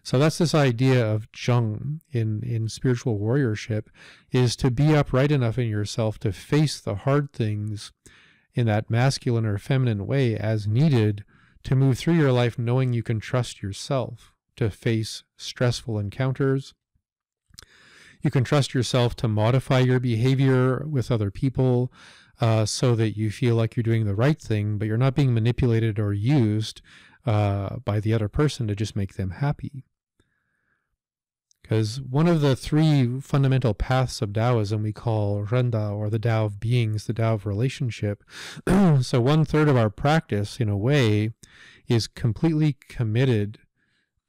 So 0.03 0.17
that's 0.17 0.39
this 0.39 0.55
idea 0.55 1.05
of 1.05 1.31
Zheng 1.31 1.99
in, 2.11 2.41
in 2.43 2.67
spiritual 2.69 3.19
warriorship 3.19 3.87
is 4.31 4.55
to 4.57 4.71
be 4.71 4.95
upright 4.95 5.31
enough 5.31 5.59
in 5.59 5.67
yourself 5.67 6.17
to 6.19 6.31
face 6.31 6.79
the 6.79 6.95
hard 6.95 7.31
things 7.31 7.91
in 8.53 8.65
that 8.65 8.89
masculine 8.89 9.45
or 9.45 9.57
feminine 9.57 10.07
way 10.07 10.35
as 10.35 10.67
needed 10.67 11.23
to 11.63 11.75
move 11.75 11.97
through 11.97 12.15
your 12.15 12.31
life 12.31 12.57
knowing 12.57 12.93
you 12.93 13.03
can 13.03 13.19
trust 13.19 13.61
yourself 13.61 14.33
to 14.55 14.69
face 14.69 15.23
stressful 15.37 15.99
encounters. 15.99 16.73
You 18.21 18.31
can 18.31 18.43
trust 18.43 18.73
yourself 18.73 19.15
to 19.17 19.27
modify 19.27 19.79
your 19.79 19.99
behavior 19.99 20.85
with 20.87 21.11
other 21.11 21.31
people 21.31 21.91
uh, 22.39 22.65
so 22.65 22.95
that 22.95 23.15
you 23.15 23.29
feel 23.29 23.55
like 23.55 23.75
you're 23.75 23.83
doing 23.83 24.05
the 24.05 24.15
right 24.15 24.39
thing, 24.39 24.77
but 24.77 24.87
you're 24.87 24.97
not 24.97 25.15
being 25.15 25.33
manipulated 25.33 25.99
or 25.99 26.11
used 26.11 26.81
uh, 27.25 27.77
by 27.85 27.99
the 27.99 28.13
other 28.13 28.27
person 28.27 28.67
to 28.67 28.75
just 28.75 28.95
make 28.95 29.13
them 29.13 29.29
happy. 29.29 29.85
Because 31.62 32.02
one 32.02 32.28
of 32.28 32.41
the 32.41 32.56
three 32.56 33.21
fundamental 33.21 33.74
paths 33.74 34.21
of 34.21 34.34
Taoism 34.34 34.84
we 34.84 34.91
call 34.91 35.45
Rendao, 35.45 35.95
or 35.95 36.10
the 36.10 36.19
Tao 36.19 36.45
of 36.45 36.60
beings, 36.60 37.08
the 37.08 37.13
Tao 37.13 37.36
of 37.36 37.45
relationship. 37.45 38.24
so 39.02 39.21
one 39.21 39.45
third 39.45 39.69
of 39.69 39.78
our 39.78 39.89
practice, 39.89 40.60
in 40.60 40.69
a 40.69 40.78
way, 40.78 41.32
is 41.88 42.08
completely 42.08 42.76
committed 42.89 43.60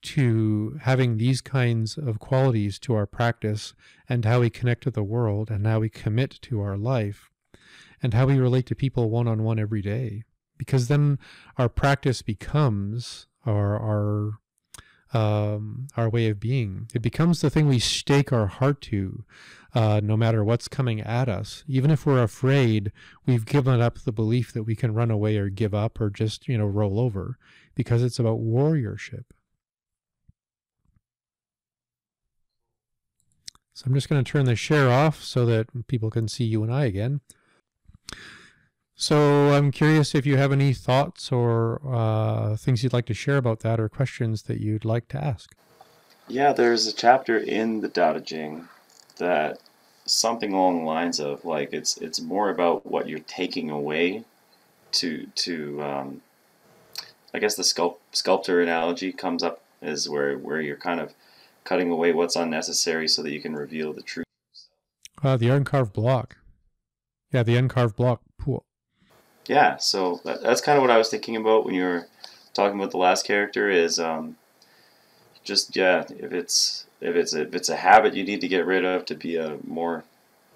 to 0.03 0.79
having 0.83 1.17
these 1.17 1.41
kinds 1.41 1.97
of 1.97 2.19
qualities 2.19 2.79
to 2.81 2.95
our 2.95 3.07
practice 3.07 3.73
and 4.09 4.25
how 4.25 4.41
we 4.41 4.51
connect 4.51 4.83
to 4.83 4.91
the 4.91 5.03
world 5.03 5.51
and 5.51 5.67
how 5.67 5.79
we 5.79 5.89
commit 5.89 6.39
to 6.43 6.61
our 6.61 6.77
life 6.77 7.31
and 8.03 8.13
how 8.15 8.27
we 8.27 8.39
relate 8.39 8.67
to 8.67 8.75
people 8.75 9.11
one 9.11 9.29
on 9.29 9.45
one 9.45 9.59
every 9.59 9.81
day. 9.81 10.25
Because 10.59 10.89
then 10.89 11.19
our 11.57 11.69
practice 11.69 12.21
becomes 12.23 13.27
our, 13.47 13.79
our 13.79 14.39
um, 15.13 15.89
our 15.97 16.09
way 16.09 16.29
of 16.29 16.41
being. 16.41 16.89
It 16.95 17.03
becomes 17.03 17.41
the 17.41 17.51
thing 17.51 17.69
we 17.69 17.79
stake 17.79 18.33
our 18.33 18.47
heart 18.47 18.81
to, 18.83 19.25
uh, 19.75 20.01
no 20.03 20.17
matter 20.17 20.43
what's 20.43 20.69
coming 20.69 21.01
at 21.01 21.29
us. 21.29 21.65
Even 21.67 21.91
if 21.91 22.07
we're 22.07 22.23
afraid, 22.23 22.93
we've 23.27 23.47
given 23.47 23.81
up 23.81 23.99
the 24.01 24.13
belief 24.13 24.53
that 24.53 24.65
we 24.65 24.75
can 24.75 24.95
run 24.95 25.11
away 25.11 25.37
or 25.37 25.49
give 25.49 25.75
up 25.75 26.01
or 26.01 26.11
just, 26.11 26.49
you 26.49 26.57
know, 26.57 26.67
roll 26.67 26.99
over 26.99 27.39
because 27.75 28.03
it's 28.03 28.19
about 28.19 28.41
warriorship. 28.41 29.25
So 33.75 33.85
I'm 33.87 33.95
just 33.95 34.09
going 34.09 34.23
to 34.23 34.31
turn 34.31 34.45
the 34.45 34.55
share 34.55 34.91
off 34.91 35.23
so 35.23 35.47
that 35.47 35.87
people 35.89 36.11
can 36.11 36.29
see 36.29 36.45
you 36.45 36.63
and 36.63 36.73
I 36.73 36.85
again. 36.85 37.21
So 38.95 39.53
I'm 39.53 39.71
curious 39.71 40.15
if 40.15 40.27
you 40.27 40.37
have 40.37 40.53
any 40.53 40.73
thoughts 40.73 41.33
or 41.33 41.81
uh, 41.85 42.57
things 42.57 42.83
you'd 42.83 42.93
like 42.93 43.07
to 43.07 43.15
share 43.15 43.37
about 43.37 43.61
that 43.61 43.81
or 43.81 43.89
questions 43.89 44.43
that 44.45 44.61
you'd 44.61 44.85
like 44.85 45.09
to 45.09 45.23
ask. 45.23 45.55
Yeah, 46.29 46.53
there's 46.53 46.87
a 46.87 46.93
chapter 46.93 47.37
in 47.37 47.81
the 47.81 47.89
Tao 47.89 48.13
Te 48.13 48.21
Ching 48.21 48.69
that 49.17 49.59
something 50.05 50.53
along 50.53 50.81
the 50.81 50.85
lines 50.85 51.21
of 51.21 51.45
like 51.45 51.73
it's 51.73 51.97
it's 51.99 52.21
more 52.21 52.51
about 52.51 52.85
what 52.87 53.09
you're 53.09 53.21
taking 53.21 53.71
away 53.71 54.25
to 54.93 55.27
to 55.35 55.83
um, 55.83 56.23
I 57.35 57.39
guess 57.39 57.55
the 57.55 57.63
sculpt, 57.63 57.99
sculptor 58.13 58.61
analogy 58.61 59.13
comes 59.13 59.43
up 59.43 59.63
is 59.81 60.09
where 60.09 60.39
where 60.39 60.61
you're 60.61 60.77
kind 60.77 61.01
of 61.01 61.15
cutting 61.65 61.91
away 61.91 62.13
what's 62.13 62.37
unnecessary 62.37 63.09
so 63.09 63.23
that 63.23 63.33
you 63.33 63.41
can 63.41 63.55
reveal 63.55 63.93
the 63.93 64.03
truth. 64.03 64.27
Uh, 65.23 65.37
the 65.37 65.49
uncarved 65.49 65.93
block. 65.93 66.37
Yeah, 67.33 67.43
the 67.43 67.57
uncarved 67.57 67.97
block 67.97 68.21
pool 68.39 68.65
yeah, 69.47 69.77
so 69.77 70.21
that, 70.25 70.43
that's 70.43 70.61
kind 70.61 70.77
of 70.77 70.83
what 70.83 70.91
I 70.91 70.99
was 70.99 71.09
thinking 71.09 71.37
about 71.37 71.65
when 71.65 71.75
you 71.75 71.85
were 71.85 72.07
talking 72.55 72.79
about 72.79 72.91
the 72.91 72.99
last 72.99 73.27
character. 73.27 73.69
Is 73.69 73.99
um, 73.99 74.37
just 75.45 75.77
yeah, 75.77 76.05
if 76.09 76.33
it's 76.33 76.87
if 77.01 77.17
it's 77.17 77.35
a, 77.35 77.43
if 77.43 77.55
it's 77.55 77.69
a 77.69 77.77
habit 77.77 78.15
you 78.15 78.25
need 78.25 78.41
to 78.41 78.49
get 78.49 78.67
rid 78.67 78.85
of 78.85 79.05
to 79.07 79.15
be 79.15 79.37
a 79.37 79.59
more 79.67 80.05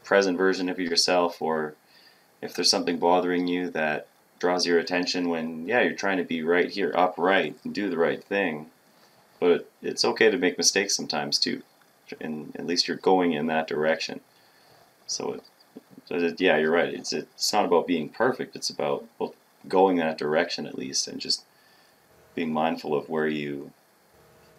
present 0.04 0.38
version 0.38 0.68
of 0.68 0.78
yourself, 0.78 1.42
or 1.42 1.74
if 2.40 2.54
there's 2.54 2.70
something 2.70 2.98
bothering 2.98 3.46
you 3.46 3.70
that 3.70 4.08
draws 4.38 4.66
your 4.66 4.78
attention 4.78 5.28
when 5.28 5.66
yeah 5.66 5.80
you're 5.80 5.94
trying 5.94 6.18
to 6.18 6.24
be 6.24 6.42
right 6.42 6.70
here 6.70 6.92
upright 6.94 7.56
and 7.64 7.74
do 7.74 7.88
the 7.88 7.96
right 7.96 8.22
thing 8.24 8.66
but 9.40 9.70
it's 9.82 10.04
okay 10.04 10.30
to 10.30 10.38
make 10.38 10.58
mistakes 10.58 10.94
sometimes 10.94 11.38
too 11.38 11.62
and 12.20 12.54
at 12.56 12.66
least 12.66 12.86
you're 12.86 12.96
going 12.98 13.32
in 13.32 13.46
that 13.46 13.66
direction 13.66 14.20
so 15.06 15.32
it, 15.32 15.42
it, 16.10 16.40
yeah 16.40 16.56
you're 16.56 16.70
right. 16.70 16.92
It's 16.92 17.12
it's 17.12 17.52
not 17.52 17.64
about 17.64 17.86
being 17.86 18.08
perfect. 18.08 18.56
It's 18.56 18.70
about 18.70 19.04
well, 19.18 19.34
going 19.68 19.96
that 19.96 20.18
direction 20.18 20.66
at 20.66 20.78
least 20.78 21.08
and 21.08 21.20
just 21.20 21.44
being 22.34 22.52
mindful 22.52 22.94
of 22.94 23.08
where 23.08 23.26
you 23.26 23.72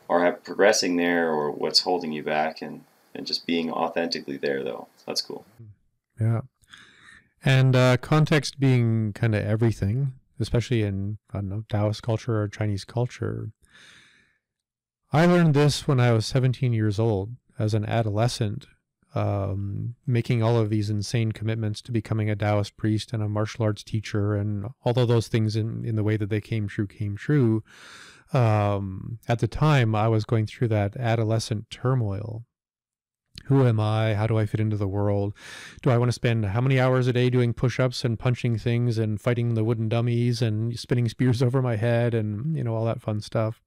are 0.10 0.32
progressing 0.32 0.96
there 0.96 1.30
or 1.32 1.52
what's 1.52 1.82
holding 1.82 2.12
you 2.12 2.24
back 2.24 2.62
and 2.62 2.84
and 3.14 3.26
just 3.26 3.46
being 3.46 3.72
authentically 3.72 4.38
there 4.38 4.64
though. 4.64 4.88
That's 5.06 5.22
cool. 5.22 5.46
Yeah. 6.20 6.42
And 7.44 7.76
uh, 7.76 7.98
context 7.98 8.60
being 8.60 9.14
kind 9.14 9.36
of 9.36 9.44
everything, 9.44 10.14
especially 10.40 10.84
in, 10.84 11.18
I 11.32 11.38
don't 11.38 11.50
know, 11.50 11.64
Taoist 11.70 12.04
culture 12.04 12.42
or 12.42 12.48
Chinese 12.48 12.84
culture. 12.84 13.52
I 15.14 15.26
learned 15.26 15.54
this 15.54 15.88
when 15.88 16.00
I 16.00 16.12
was 16.12 16.26
17 16.26 16.74
years 16.74 17.00
old 17.00 17.36
as 17.58 17.74
an 17.74 17.86
adolescent, 17.86 18.68
um, 19.18 19.96
making 20.06 20.44
all 20.44 20.58
of 20.58 20.70
these 20.70 20.90
insane 20.90 21.32
commitments 21.32 21.82
to 21.82 21.92
becoming 21.92 22.30
a 22.30 22.36
Taoist 22.36 22.78
priest 22.78 23.14
and 23.14 23.24
a 23.24 23.30
martial 23.30 23.64
arts 23.64 23.84
teacher. 23.84 24.36
And 24.36 24.68
although 24.86 25.06
those 25.06 25.28
things 25.28 25.56
in, 25.56 25.84
in 25.84 25.96
the 25.96 26.04
way 26.04 26.18
that 26.18 26.30
they 26.30 26.42
came 26.42 26.68
true 26.68 26.88
came 26.88 27.16
true, 27.16 27.64
um, 28.34 29.20
at 29.28 29.40
the 29.40 29.48
time 29.48 29.96
I 29.96 30.08
was 30.08 30.26
going 30.26 30.46
through 30.46 30.68
that 30.70 30.96
adolescent 30.98 31.70
turmoil 31.70 32.44
who 33.46 33.66
am 33.66 33.80
I? 33.80 34.14
How 34.14 34.28
do 34.28 34.38
I 34.38 34.46
fit 34.46 34.60
into 34.60 34.76
the 34.76 34.88
world? 34.88 35.34
Do 35.82 35.90
I 35.90 35.98
want 35.98 36.10
to 36.10 36.14
spend 36.14 36.46
how 36.46 36.60
many 36.60 36.80
hours 36.80 37.08
a 37.08 37.14
day 37.14 37.30
doing 37.30 37.54
push 37.54 37.80
ups 37.80 38.04
and 38.04 38.20
punching 38.20 38.58
things 38.58 38.98
and 38.98 39.22
fighting 39.22 39.54
the 39.54 39.64
wooden 39.64 39.88
dummies 39.88 40.42
and 40.42 40.78
spinning 40.78 41.08
spears 41.08 41.42
over 41.44 41.62
my 41.62 41.76
head 41.78 42.14
and, 42.14 42.58
you 42.58 42.64
know, 42.64 42.76
all 42.76 42.86
that 42.86 43.02
fun 43.02 43.22
stuff? 43.22 43.62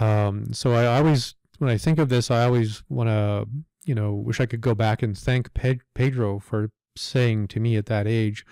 Um, 0.00 0.52
so 0.52 0.72
I 0.72 0.86
always, 0.86 1.34
when 1.58 1.70
I 1.70 1.76
think 1.76 1.98
of 1.98 2.08
this, 2.08 2.30
I 2.30 2.44
always 2.44 2.82
want 2.88 3.08
to, 3.08 3.46
you 3.84 3.94
know, 3.94 4.14
wish 4.14 4.40
I 4.40 4.46
could 4.46 4.60
go 4.60 4.74
back 4.74 5.02
and 5.02 5.16
thank 5.16 5.52
Pe- 5.54 5.80
Pedro 5.94 6.38
for 6.38 6.70
saying 6.96 7.48
to 7.48 7.60
me 7.60 7.76
at 7.76 7.86
that 7.86 8.06
age, 8.06 8.44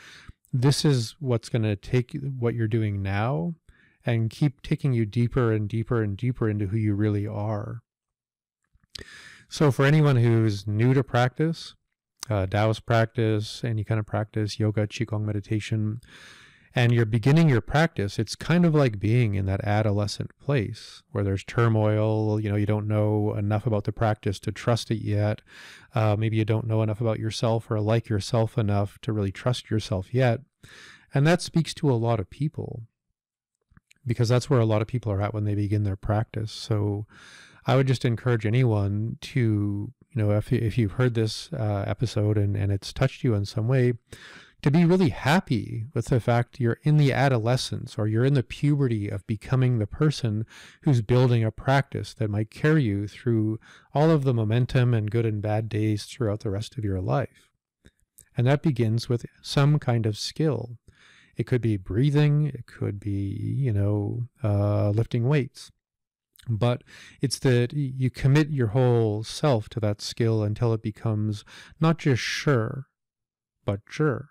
this 0.52 0.84
is 0.84 1.16
what's 1.18 1.48
going 1.48 1.62
to 1.62 1.76
take 1.76 2.16
what 2.38 2.54
you're 2.54 2.68
doing 2.68 3.02
now 3.02 3.54
and 4.04 4.30
keep 4.30 4.62
taking 4.62 4.92
you 4.92 5.04
deeper 5.04 5.52
and 5.52 5.68
deeper 5.68 6.02
and 6.02 6.16
deeper 6.16 6.48
into 6.48 6.66
who 6.68 6.76
you 6.76 6.94
really 6.94 7.26
are. 7.26 7.82
So, 9.48 9.70
for 9.70 9.84
anyone 9.84 10.16
who's 10.16 10.66
new 10.66 10.94
to 10.94 11.04
practice, 11.04 11.74
uh, 12.30 12.46
Taoist 12.46 12.86
practice, 12.86 13.62
any 13.62 13.84
kind 13.84 14.00
of 14.00 14.06
practice, 14.06 14.58
yoga, 14.58 14.86
Qigong 14.86 15.22
meditation, 15.22 16.00
and 16.76 16.92
you're 16.92 17.06
beginning 17.06 17.48
your 17.48 17.62
practice, 17.62 18.18
it's 18.18 18.36
kind 18.36 18.66
of 18.66 18.74
like 18.74 19.00
being 19.00 19.34
in 19.34 19.46
that 19.46 19.64
adolescent 19.64 20.38
place 20.38 21.02
where 21.10 21.24
there's 21.24 21.42
turmoil. 21.42 22.38
You 22.38 22.50
know, 22.50 22.56
you 22.56 22.66
don't 22.66 22.86
know 22.86 23.34
enough 23.34 23.66
about 23.66 23.84
the 23.84 23.92
practice 23.92 24.38
to 24.40 24.52
trust 24.52 24.90
it 24.90 25.00
yet. 25.02 25.40
Uh, 25.94 26.16
maybe 26.18 26.36
you 26.36 26.44
don't 26.44 26.66
know 26.66 26.82
enough 26.82 27.00
about 27.00 27.18
yourself 27.18 27.70
or 27.70 27.80
like 27.80 28.10
yourself 28.10 28.58
enough 28.58 28.98
to 29.00 29.12
really 29.14 29.32
trust 29.32 29.70
yourself 29.70 30.12
yet. 30.12 30.40
And 31.14 31.26
that 31.26 31.40
speaks 31.40 31.72
to 31.74 31.90
a 31.90 31.96
lot 31.96 32.20
of 32.20 32.28
people 32.28 32.82
because 34.06 34.28
that's 34.28 34.50
where 34.50 34.60
a 34.60 34.66
lot 34.66 34.82
of 34.82 34.86
people 34.86 35.10
are 35.10 35.22
at 35.22 35.32
when 35.32 35.44
they 35.44 35.54
begin 35.54 35.82
their 35.82 35.96
practice. 35.96 36.52
So, 36.52 37.06
I 37.68 37.74
would 37.74 37.88
just 37.88 38.04
encourage 38.04 38.46
anyone 38.46 39.18
to, 39.22 39.40
you 39.40 40.22
know, 40.22 40.30
if, 40.30 40.52
if 40.52 40.78
you've 40.78 40.92
heard 40.92 41.14
this 41.14 41.52
uh, 41.52 41.82
episode 41.84 42.38
and, 42.38 42.56
and 42.56 42.70
it's 42.70 42.92
touched 42.92 43.24
you 43.24 43.34
in 43.34 43.44
some 43.44 43.66
way, 43.66 43.94
to 44.62 44.70
be 44.70 44.84
really 44.84 45.10
happy 45.10 45.84
with 45.94 46.06
the 46.06 46.18
fact 46.18 46.58
you're 46.58 46.78
in 46.82 46.96
the 46.96 47.12
adolescence 47.12 47.96
or 47.98 48.08
you're 48.08 48.24
in 48.24 48.34
the 48.34 48.42
puberty 48.42 49.08
of 49.08 49.26
becoming 49.26 49.78
the 49.78 49.86
person 49.86 50.44
who's 50.82 51.02
building 51.02 51.44
a 51.44 51.50
practice 51.50 52.14
that 52.14 52.30
might 52.30 52.50
carry 52.50 52.82
you 52.82 53.06
through 53.06 53.60
all 53.94 54.10
of 54.10 54.24
the 54.24 54.34
momentum 54.34 54.94
and 54.94 55.10
good 55.10 55.26
and 55.26 55.42
bad 55.42 55.68
days 55.68 56.04
throughout 56.04 56.40
the 56.40 56.50
rest 56.50 56.76
of 56.76 56.84
your 56.84 57.00
life. 57.00 57.50
And 58.36 58.46
that 58.46 58.62
begins 58.62 59.08
with 59.08 59.26
some 59.42 59.78
kind 59.78 60.04
of 60.06 60.18
skill. 60.18 60.78
It 61.36 61.46
could 61.46 61.60
be 61.60 61.76
breathing, 61.76 62.46
it 62.46 62.66
could 62.66 62.98
be, 62.98 63.10
you 63.10 63.72
know, 63.72 64.28
uh, 64.42 64.90
lifting 64.90 65.28
weights. 65.28 65.70
But 66.48 66.82
it's 67.20 67.38
that 67.40 67.72
you 67.72 68.08
commit 68.08 68.50
your 68.50 68.68
whole 68.68 69.24
self 69.24 69.68
to 69.70 69.80
that 69.80 70.00
skill 70.00 70.42
until 70.42 70.72
it 70.72 70.82
becomes 70.82 71.44
not 71.80 71.98
just 71.98 72.22
sure, 72.22 72.86
but 73.64 73.80
sure. 73.88 74.30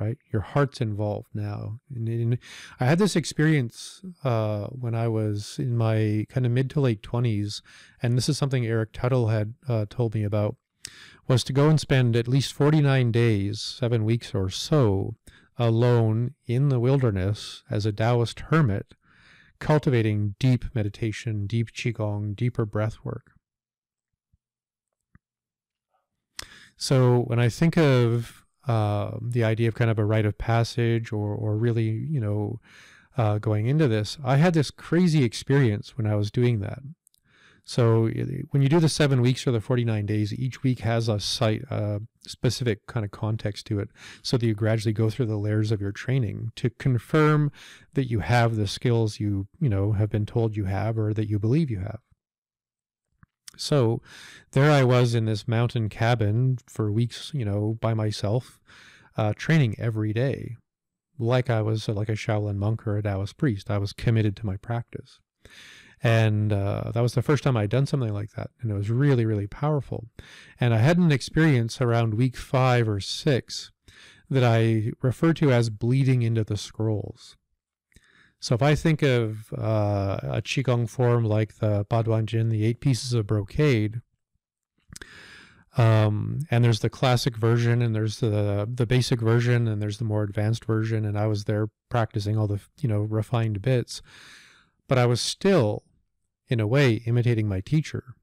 Right? 0.00 0.16
Your 0.32 0.42
heart's 0.42 0.80
involved 0.80 1.28
now. 1.34 1.80
And, 1.92 2.08
and 2.08 2.38
I 2.78 2.84
had 2.84 2.98
this 3.00 3.16
experience 3.16 4.02
uh, 4.22 4.66
when 4.66 4.94
I 4.94 5.08
was 5.08 5.56
in 5.58 5.76
my 5.76 6.24
kind 6.28 6.46
of 6.46 6.52
mid 6.52 6.70
to 6.70 6.80
late 6.80 7.02
20s, 7.02 7.62
and 8.00 8.16
this 8.16 8.28
is 8.28 8.38
something 8.38 8.64
Eric 8.64 8.92
Tuttle 8.92 9.28
had 9.28 9.54
uh, 9.68 9.86
told 9.90 10.14
me 10.14 10.22
about, 10.22 10.56
was 11.26 11.42
to 11.44 11.52
go 11.52 11.68
and 11.68 11.80
spend 11.80 12.14
at 12.14 12.28
least 12.28 12.52
49 12.52 13.10
days, 13.10 13.60
seven 13.60 14.04
weeks 14.04 14.34
or 14.34 14.48
so, 14.48 15.16
alone 15.58 16.34
in 16.46 16.68
the 16.68 16.78
wilderness 16.78 17.64
as 17.68 17.84
a 17.84 17.92
Taoist 17.92 18.40
hermit 18.50 18.94
cultivating 19.58 20.34
deep 20.38 20.64
meditation, 20.74 21.46
deep 21.46 21.72
Qigong, 21.72 22.36
deeper 22.36 22.64
breath 22.64 22.98
work. 23.04 23.32
So 26.76 27.22
when 27.22 27.40
I 27.40 27.48
think 27.48 27.76
of 27.76 28.37
uh, 28.68 29.16
the 29.20 29.42
idea 29.42 29.68
of 29.68 29.74
kind 29.74 29.90
of 29.90 29.98
a 29.98 30.04
rite 30.04 30.26
of 30.26 30.38
passage 30.38 31.12
or, 31.12 31.34
or 31.34 31.56
really, 31.56 31.88
you 31.88 32.20
know, 32.20 32.60
uh, 33.16 33.38
going 33.38 33.66
into 33.66 33.88
this, 33.88 34.18
I 34.22 34.36
had 34.36 34.54
this 34.54 34.70
crazy 34.70 35.24
experience 35.24 35.96
when 35.96 36.06
I 36.06 36.14
was 36.14 36.30
doing 36.30 36.60
that. 36.60 36.80
So 37.64 38.08
when 38.50 38.62
you 38.62 38.68
do 38.70 38.80
the 38.80 38.88
seven 38.88 39.20
weeks 39.20 39.46
or 39.46 39.50
the 39.50 39.60
49 39.60 40.06
days, 40.06 40.32
each 40.32 40.62
week 40.62 40.80
has 40.80 41.06
a 41.08 41.20
site, 41.20 41.64
uh, 41.70 41.98
specific 42.26 42.86
kind 42.86 43.04
of 43.04 43.10
context 43.10 43.66
to 43.66 43.78
it 43.78 43.90
so 44.22 44.38
that 44.38 44.46
you 44.46 44.54
gradually 44.54 44.94
go 44.94 45.10
through 45.10 45.26
the 45.26 45.36
layers 45.36 45.70
of 45.70 45.80
your 45.80 45.92
training 45.92 46.50
to 46.56 46.70
confirm 46.70 47.52
that 47.92 48.08
you 48.08 48.20
have 48.20 48.56
the 48.56 48.66
skills 48.66 49.20
you, 49.20 49.48
you 49.60 49.68
know, 49.68 49.92
have 49.92 50.08
been 50.08 50.24
told 50.24 50.56
you 50.56 50.64
have 50.64 50.98
or 50.98 51.12
that 51.12 51.28
you 51.28 51.38
believe 51.38 51.70
you 51.70 51.80
have. 51.80 52.00
So 53.56 54.00
there 54.52 54.70
I 54.70 54.84
was 54.84 55.14
in 55.14 55.24
this 55.24 55.48
mountain 55.48 55.88
cabin 55.88 56.58
for 56.66 56.92
weeks, 56.92 57.32
you 57.34 57.44
know, 57.44 57.76
by 57.80 57.94
myself, 57.94 58.60
uh, 59.16 59.32
training 59.36 59.74
every 59.78 60.12
day. 60.12 60.56
Like 61.18 61.50
I 61.50 61.62
was 61.62 61.88
like 61.88 62.08
a 62.08 62.12
Shaolin 62.12 62.56
monk 62.56 62.86
or 62.86 62.96
a 62.96 63.02
Taoist 63.02 63.36
priest. 63.36 63.70
I 63.70 63.78
was 63.78 63.92
committed 63.92 64.36
to 64.36 64.46
my 64.46 64.56
practice. 64.56 65.18
And 66.00 66.52
uh, 66.52 66.92
that 66.94 67.00
was 67.00 67.14
the 67.14 67.22
first 67.22 67.42
time 67.42 67.56
I'd 67.56 67.70
done 67.70 67.86
something 67.86 68.12
like 68.12 68.30
that. 68.36 68.50
And 68.60 68.70
it 68.70 68.74
was 68.74 68.90
really, 68.90 69.26
really 69.26 69.48
powerful. 69.48 70.06
And 70.60 70.72
I 70.72 70.78
had 70.78 70.98
an 70.98 71.10
experience 71.10 71.80
around 71.80 72.14
week 72.14 72.36
five 72.36 72.88
or 72.88 73.00
six 73.00 73.72
that 74.30 74.44
I 74.44 74.92
refer 75.02 75.32
to 75.34 75.50
as 75.50 75.70
bleeding 75.70 76.22
into 76.22 76.44
the 76.44 76.56
scrolls. 76.56 77.36
So 78.40 78.54
if 78.54 78.62
I 78.62 78.74
think 78.74 79.02
of 79.02 79.52
uh, 79.52 80.20
a 80.22 80.42
Qigong 80.42 80.88
form 80.88 81.24
like 81.24 81.56
the 81.56 81.84
Baduan 81.86 82.26
Jin, 82.26 82.50
the 82.50 82.64
eight 82.64 82.80
pieces 82.80 83.12
of 83.12 83.26
brocade, 83.26 84.00
um, 85.76 86.40
and 86.50 86.64
there's 86.64 86.80
the 86.80 86.90
classic 86.90 87.36
version, 87.36 87.82
and 87.82 87.94
there's 87.94 88.20
the 88.20 88.68
the 88.72 88.86
basic 88.86 89.20
version, 89.20 89.66
and 89.68 89.82
there's 89.82 89.98
the 89.98 90.04
more 90.04 90.22
advanced 90.22 90.64
version. 90.64 91.04
And 91.04 91.18
I 91.18 91.26
was 91.26 91.44
there 91.44 91.68
practicing 91.88 92.38
all 92.38 92.46
the 92.46 92.60
you 92.80 92.88
know 92.88 93.00
refined 93.00 93.60
bits, 93.60 94.02
but 94.88 94.98
I 94.98 95.06
was 95.06 95.20
still 95.20 95.84
in 96.48 96.60
a 96.60 96.66
way, 96.66 96.94
imitating 97.06 97.48
my 97.48 97.60
teacher, 97.60 98.14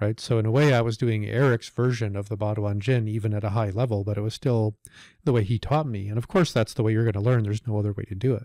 right? 0.00 0.20
So 0.20 0.38
in 0.38 0.46
a 0.46 0.50
way, 0.50 0.72
I 0.72 0.80
was 0.80 0.96
doing 0.96 1.26
Eric's 1.26 1.68
version 1.68 2.14
of 2.14 2.28
the 2.28 2.36
Baduan 2.36 2.78
Jin, 2.78 3.08
even 3.08 3.34
at 3.34 3.44
a 3.44 3.50
high 3.50 3.70
level, 3.70 4.04
but 4.04 4.16
it 4.16 4.22
was 4.22 4.34
still 4.34 4.76
the 5.24 5.32
way 5.32 5.42
he 5.44 5.58
taught 5.58 5.86
me. 5.86 6.08
And 6.08 6.18
of 6.18 6.28
course, 6.28 6.52
that's 6.52 6.74
the 6.74 6.82
way 6.82 6.92
you're 6.92 7.10
going 7.10 7.14
to 7.14 7.20
learn. 7.20 7.42
There's 7.42 7.66
no 7.66 7.78
other 7.78 7.92
way 7.92 8.04
to 8.04 8.14
do 8.14 8.34
it. 8.34 8.44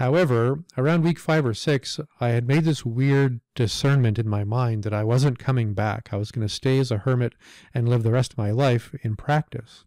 However, 0.00 0.64
around 0.78 1.04
week 1.04 1.18
five 1.18 1.44
or 1.44 1.52
six, 1.52 2.00
I 2.22 2.30
had 2.30 2.48
made 2.48 2.64
this 2.64 2.86
weird 2.86 3.42
discernment 3.54 4.18
in 4.18 4.26
my 4.26 4.44
mind 4.44 4.82
that 4.84 4.94
I 4.94 5.04
wasn't 5.04 5.38
coming 5.38 5.74
back. 5.74 6.08
I 6.10 6.16
was 6.16 6.30
going 6.30 6.48
to 6.48 6.52
stay 6.52 6.78
as 6.78 6.90
a 6.90 6.96
hermit 6.96 7.34
and 7.74 7.86
live 7.86 8.02
the 8.02 8.10
rest 8.10 8.32
of 8.32 8.38
my 8.38 8.50
life 8.50 8.94
in 9.02 9.14
practice. 9.14 9.84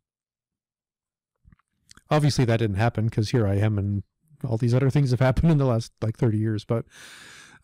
Obviously, 2.12 2.46
that 2.46 2.58
didn't 2.58 2.76
happen 2.76 3.06
because 3.06 3.32
here 3.32 3.48
I 3.48 3.56
am 3.56 3.80
and 3.80 4.04
all 4.48 4.58
these 4.58 4.76
other 4.76 4.92
things 4.92 5.10
have 5.10 5.20
happened 5.20 5.52
in 5.52 5.58
the 5.58 5.66
last 5.66 5.92
like 6.00 6.16
30 6.16 6.38
years. 6.38 6.64
But 6.64 6.86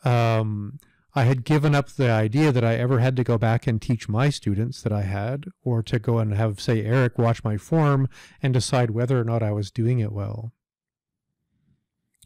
um, 0.04 0.80
I 1.14 1.26
had 1.26 1.44
given 1.44 1.76
up 1.76 1.90
the 1.90 2.10
idea 2.10 2.52
that 2.52 2.66
I 2.66 2.78
ever 2.78 2.98
had 2.98 3.16
to 3.18 3.24
go 3.24 3.38
back 3.38 3.68
and 3.68 3.80
teach 3.80 4.10
my 4.10 4.32
students 4.32 4.82
that 4.82 4.92
I 4.92 5.04
had, 5.04 5.46
or 5.62 5.84
to 5.84 6.00
go 6.00 6.18
and 6.18 6.34
have, 6.34 6.60
say, 6.60 6.84
Eric 6.84 7.20
watch 7.20 7.44
my 7.44 7.58
form 7.58 8.10
and 8.42 8.56
decide 8.56 8.90
whether 8.90 9.22
or 9.22 9.24
not 9.24 9.44
I 9.44 9.52
was 9.52 9.70
doing 9.70 10.00
it 10.00 10.12
well. 10.12 10.52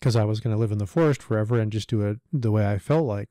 Because 0.04 0.18
I 0.18 0.26
was 0.26 0.42
going 0.42 0.54
to 0.54 0.60
live 0.60 0.74
in 0.74 0.80
the 0.80 0.86
forest 0.86 1.24
forever 1.24 1.58
and 1.58 1.72
just 1.72 1.88
do 1.88 2.02
it 2.02 2.20
the 2.34 2.52
way 2.52 2.70
I 2.70 2.78
felt 2.78 3.06
like. 3.06 3.30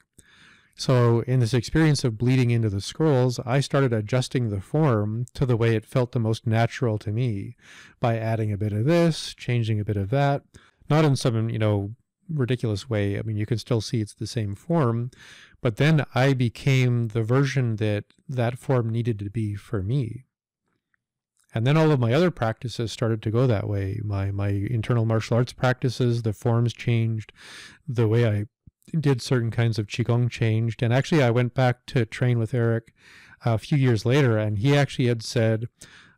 So, 0.75 1.21
in 1.27 1.41
this 1.41 1.53
experience 1.53 2.03
of 2.03 2.17
bleeding 2.17 2.51
into 2.51 2.71
the 2.71 2.81
scrolls, 2.81 3.39
I 3.45 3.61
started 3.61 3.93
adjusting 3.93 4.49
the 4.49 4.63
form 4.63 5.27
to 5.35 5.45
the 5.45 5.59
way 5.59 5.77
it 5.77 5.85
felt 5.85 6.13
the 6.13 6.19
most 6.19 6.47
natural 6.47 6.97
to 7.01 7.11
me 7.11 7.57
by 8.01 8.17
adding 8.17 8.51
a 8.51 8.57
bit 8.57 8.73
of 8.73 8.87
this, 8.87 9.35
changing 9.35 9.81
a 9.81 9.85
bit 9.85 9.99
of 9.99 10.09
that, 10.09 10.45
not 10.89 11.05
in 11.05 11.15
some, 11.15 11.51
you 11.51 11.59
know, 11.59 11.91
ridiculous 12.27 12.89
way. 12.89 13.19
I 13.19 13.23
mean, 13.23 13.37
you 13.37 13.45
can 13.45 13.59
still 13.59 13.83
see 13.83 14.01
it's 14.01 14.15
the 14.15 14.27
same 14.27 14.55
form, 14.55 15.11
but 15.61 15.77
then 15.77 16.07
I 16.15 16.33
became 16.33 17.09
the 17.09 17.23
version 17.23 17.77
that 17.77 18.05
that 18.31 18.59
form 18.59 18.89
needed 18.89 19.19
to 19.19 19.29
be 19.29 19.57
for 19.57 19.83
me. 19.83 20.25
And 21.55 21.67
then 21.67 21.77
all 21.77 21.91
of 21.91 22.01
my 22.01 22.13
other 22.13 22.31
practices 22.31 22.93
started 22.93 23.23
to 23.23 23.31
go 23.31 23.47
that 23.47 23.69
way. 23.69 24.01
My 24.05 24.31
my 24.31 24.49
internal 24.49 25.05
martial 25.05 25.37
arts 25.37 25.53
practices, 25.53 26.23
the 26.23 26.33
forms 26.33 26.73
changed, 26.73 27.33
the 27.87 28.09
way 28.09 28.27
I 28.27 28.47
did 28.99 29.23
certain 29.23 29.51
kinds 29.51 29.79
of 29.79 29.87
qigong 29.87 30.31
changed. 30.31 30.83
And 30.83 30.93
actually, 30.93 31.23
I 31.23 31.31
went 31.31 31.55
back 31.55 31.87
to 31.87 32.05
train 32.05 32.39
with 32.39 32.55
Eric 32.55 32.95
uh, 33.47 33.53
a 33.55 33.59
few 33.59 33.79
years 33.79 34.05
later, 34.05 34.39
and 34.39 34.59
he 34.59 34.77
actually 34.77 35.07
had 35.07 35.23
said, 35.23 35.67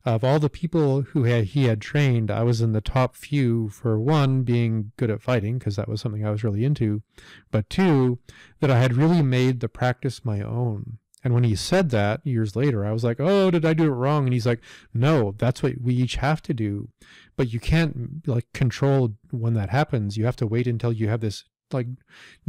of 0.04 0.22
all 0.22 0.38
the 0.38 0.50
people 0.50 1.02
who 1.02 1.24
had, 1.24 1.44
he 1.44 1.64
had 1.64 1.80
trained, 1.80 2.30
I 2.30 2.42
was 2.42 2.60
in 2.60 2.72
the 2.72 2.80
top 2.80 3.16
few 3.16 3.70
for 3.70 3.98
one, 3.98 4.42
being 4.42 4.92
good 4.98 5.10
at 5.10 5.22
fighting, 5.22 5.58
because 5.58 5.76
that 5.76 5.88
was 5.88 6.00
something 6.00 6.24
I 6.26 6.30
was 6.30 6.44
really 6.44 6.64
into, 6.64 7.02
but 7.50 7.70
two, 7.70 8.18
that 8.60 8.70
I 8.70 8.78
had 8.78 8.94
really 8.94 9.22
made 9.22 9.60
the 9.60 9.68
practice 9.68 10.24
my 10.24 10.42
own. 10.42 10.98
And 11.24 11.32
when 11.32 11.44
he 11.44 11.56
said 11.56 11.88
that 11.90 12.24
years 12.24 12.54
later, 12.54 12.84
I 12.84 12.92
was 12.92 13.02
like, 13.02 13.18
oh, 13.18 13.50
did 13.50 13.64
I 13.64 13.72
do 13.72 13.84
it 13.84 13.96
wrong? 13.96 14.24
And 14.24 14.34
he's 14.34 14.46
like, 14.46 14.60
no, 14.92 15.34
that's 15.38 15.62
what 15.62 15.80
we 15.80 15.94
each 15.94 16.16
have 16.16 16.42
to 16.42 16.52
do. 16.52 16.90
But 17.34 17.50
you 17.50 17.58
can't 17.58 18.28
like 18.28 18.46
control 18.52 19.14
when 19.30 19.54
that 19.54 19.70
happens. 19.70 20.18
You 20.18 20.26
have 20.26 20.36
to 20.36 20.46
wait 20.46 20.66
until 20.66 20.92
you 20.92 21.08
have 21.08 21.20
this 21.20 21.44
like 21.72 21.86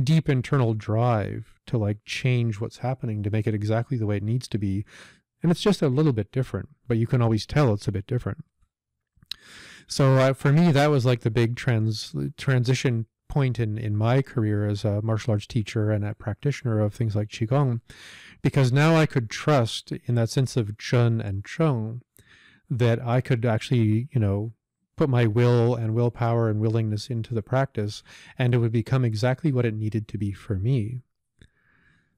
deep 0.02 0.28
internal 0.28 0.74
drive 0.74 1.54
to 1.68 1.78
like 1.78 2.00
change 2.06 2.60
what's 2.60 2.80
happening 2.80 3.24
to 3.24 3.32
make 3.32 3.48
it 3.48 3.56
exactly 3.56 3.98
the 3.98 4.06
way 4.06 4.18
it 4.18 4.24
needs 4.24 4.48
to 4.50 4.58
be. 4.58 4.86
And 5.42 5.52
it's 5.52 5.62
just 5.62 5.82
a 5.82 5.88
little 5.88 6.14
bit 6.14 6.32
different, 6.34 6.70
but 6.88 6.98
you 6.98 7.08
can 7.08 7.22
always 7.22 7.46
tell 7.46 7.74
it's 7.74 7.88
a 7.88 7.94
bit 7.94 8.08
different. 8.08 8.44
So 9.88 10.16
uh, 10.16 10.34
for 10.34 10.52
me, 10.52 10.72
that 10.74 10.88
was 10.88 11.06
like 11.06 11.22
the 11.22 11.32
big 11.32 11.56
trans 11.56 12.14
transition 12.38 13.06
point 13.30 13.60
in, 13.60 13.78
in 13.78 13.96
my 13.96 14.22
career 14.22 14.68
as 14.68 14.86
a 14.86 15.02
martial 15.02 15.32
arts 15.32 15.48
teacher 15.48 15.92
and 15.92 16.06
a 16.06 16.14
practitioner 16.14 16.80
of 16.80 16.94
things 16.94 17.16
like 17.16 17.30
Qigong, 17.30 17.82
because 18.46 18.72
now 18.72 18.96
I 18.96 19.08
could 19.08 19.28
trust 19.28 19.92
in 20.06 20.14
that 20.14 20.30
sense 20.30 20.56
of 20.56 20.78
Zhen 20.78 21.20
and 21.20 21.44
Zheng 21.44 22.02
that 22.70 23.02
I 23.04 23.20
could 23.20 23.44
actually, 23.44 24.08
you 24.12 24.20
know, 24.20 24.54
put 24.96 25.10
my 25.10 25.26
will 25.26 25.74
and 25.74 25.96
willpower 25.96 26.48
and 26.48 26.60
willingness 26.60 27.10
into 27.10 27.34
the 27.34 27.42
practice 27.42 28.04
and 28.38 28.54
it 28.54 28.60
would 28.60 28.72
become 28.72 29.04
exactly 29.04 29.52
what 29.52 29.66
it 29.66 29.74
needed 29.74 30.08
to 30.10 30.20
be 30.20 30.32
for 30.32 30.60
me. 30.60 31.02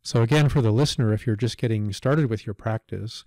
So 0.01 0.21
again, 0.21 0.49
for 0.49 0.61
the 0.61 0.71
listener, 0.71 1.13
if 1.13 1.25
you're 1.25 1.37
just 1.37 1.57
getting 1.57 1.93
started 1.93 2.29
with 2.29 2.45
your 2.45 2.53
practice, 2.53 3.23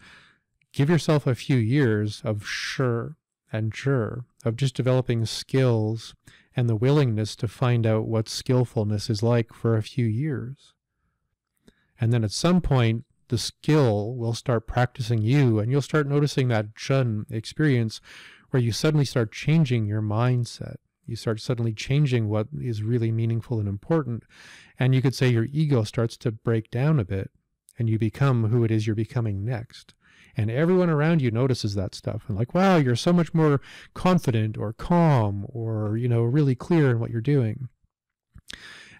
give 0.70 0.90
yourself 0.90 1.26
a 1.26 1.34
few 1.34 1.56
years 1.56 2.20
of 2.22 2.46
sure 2.46 3.16
and 3.50 3.74
sure, 3.74 4.26
of 4.44 4.56
just 4.56 4.76
developing 4.76 5.24
skills 5.24 6.14
and 6.54 6.68
the 6.68 6.76
willingness 6.76 7.34
to 7.36 7.48
find 7.48 7.86
out 7.86 8.06
what 8.06 8.28
skillfulness 8.28 9.08
is 9.08 9.22
like 9.22 9.54
for 9.54 9.74
a 9.74 9.82
few 9.82 10.04
years. 10.04 10.74
And 12.00 12.12
then 12.12 12.24
at 12.24 12.32
some 12.32 12.60
point, 12.60 13.04
the 13.28 13.38
skill 13.38 14.14
will 14.14 14.34
start 14.34 14.66
practicing 14.66 15.22
you, 15.22 15.58
and 15.58 15.70
you'll 15.70 15.82
start 15.82 16.08
noticing 16.08 16.48
that 16.48 16.74
Zhen 16.74 17.30
experience 17.30 18.00
where 18.50 18.62
you 18.62 18.72
suddenly 18.72 19.04
start 19.04 19.32
changing 19.32 19.86
your 19.86 20.02
mindset. 20.02 20.76
You 21.06 21.16
start 21.16 21.40
suddenly 21.40 21.72
changing 21.72 22.28
what 22.28 22.48
is 22.60 22.82
really 22.82 23.12
meaningful 23.12 23.58
and 23.60 23.68
important. 23.68 24.24
And 24.78 24.94
you 24.94 25.02
could 25.02 25.14
say 25.14 25.28
your 25.28 25.46
ego 25.52 25.84
starts 25.84 26.16
to 26.18 26.32
break 26.32 26.70
down 26.70 26.98
a 26.98 27.04
bit, 27.04 27.30
and 27.78 27.88
you 27.88 27.98
become 27.98 28.48
who 28.48 28.64
it 28.64 28.70
is 28.70 28.86
you're 28.86 28.96
becoming 28.96 29.44
next 29.44 29.94
and 30.36 30.50
everyone 30.50 30.90
around 30.90 31.20
you 31.20 31.30
notices 31.30 31.74
that 31.74 31.94
stuff 31.94 32.24
and 32.28 32.36
like 32.36 32.54
wow 32.54 32.76
you're 32.76 32.96
so 32.96 33.12
much 33.12 33.34
more 33.34 33.60
confident 33.94 34.56
or 34.56 34.72
calm 34.72 35.46
or 35.48 35.96
you 35.96 36.08
know 36.08 36.22
really 36.22 36.54
clear 36.54 36.90
in 36.90 37.00
what 37.00 37.10
you're 37.10 37.20
doing 37.20 37.68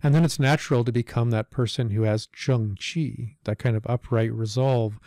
and 0.03 0.15
then 0.15 0.25
it's 0.25 0.39
natural 0.39 0.85
to 0.85 0.93
become 0.93 1.31
that 1.31 1.51
person 1.51 1.91
who 1.91 2.03
has 2.03 2.29
zheng 2.29 2.77
qi 2.77 3.37
that 3.45 3.59
kind 3.59 3.77
of 3.77 3.87
upright 3.87 4.33
resolve 4.33 4.99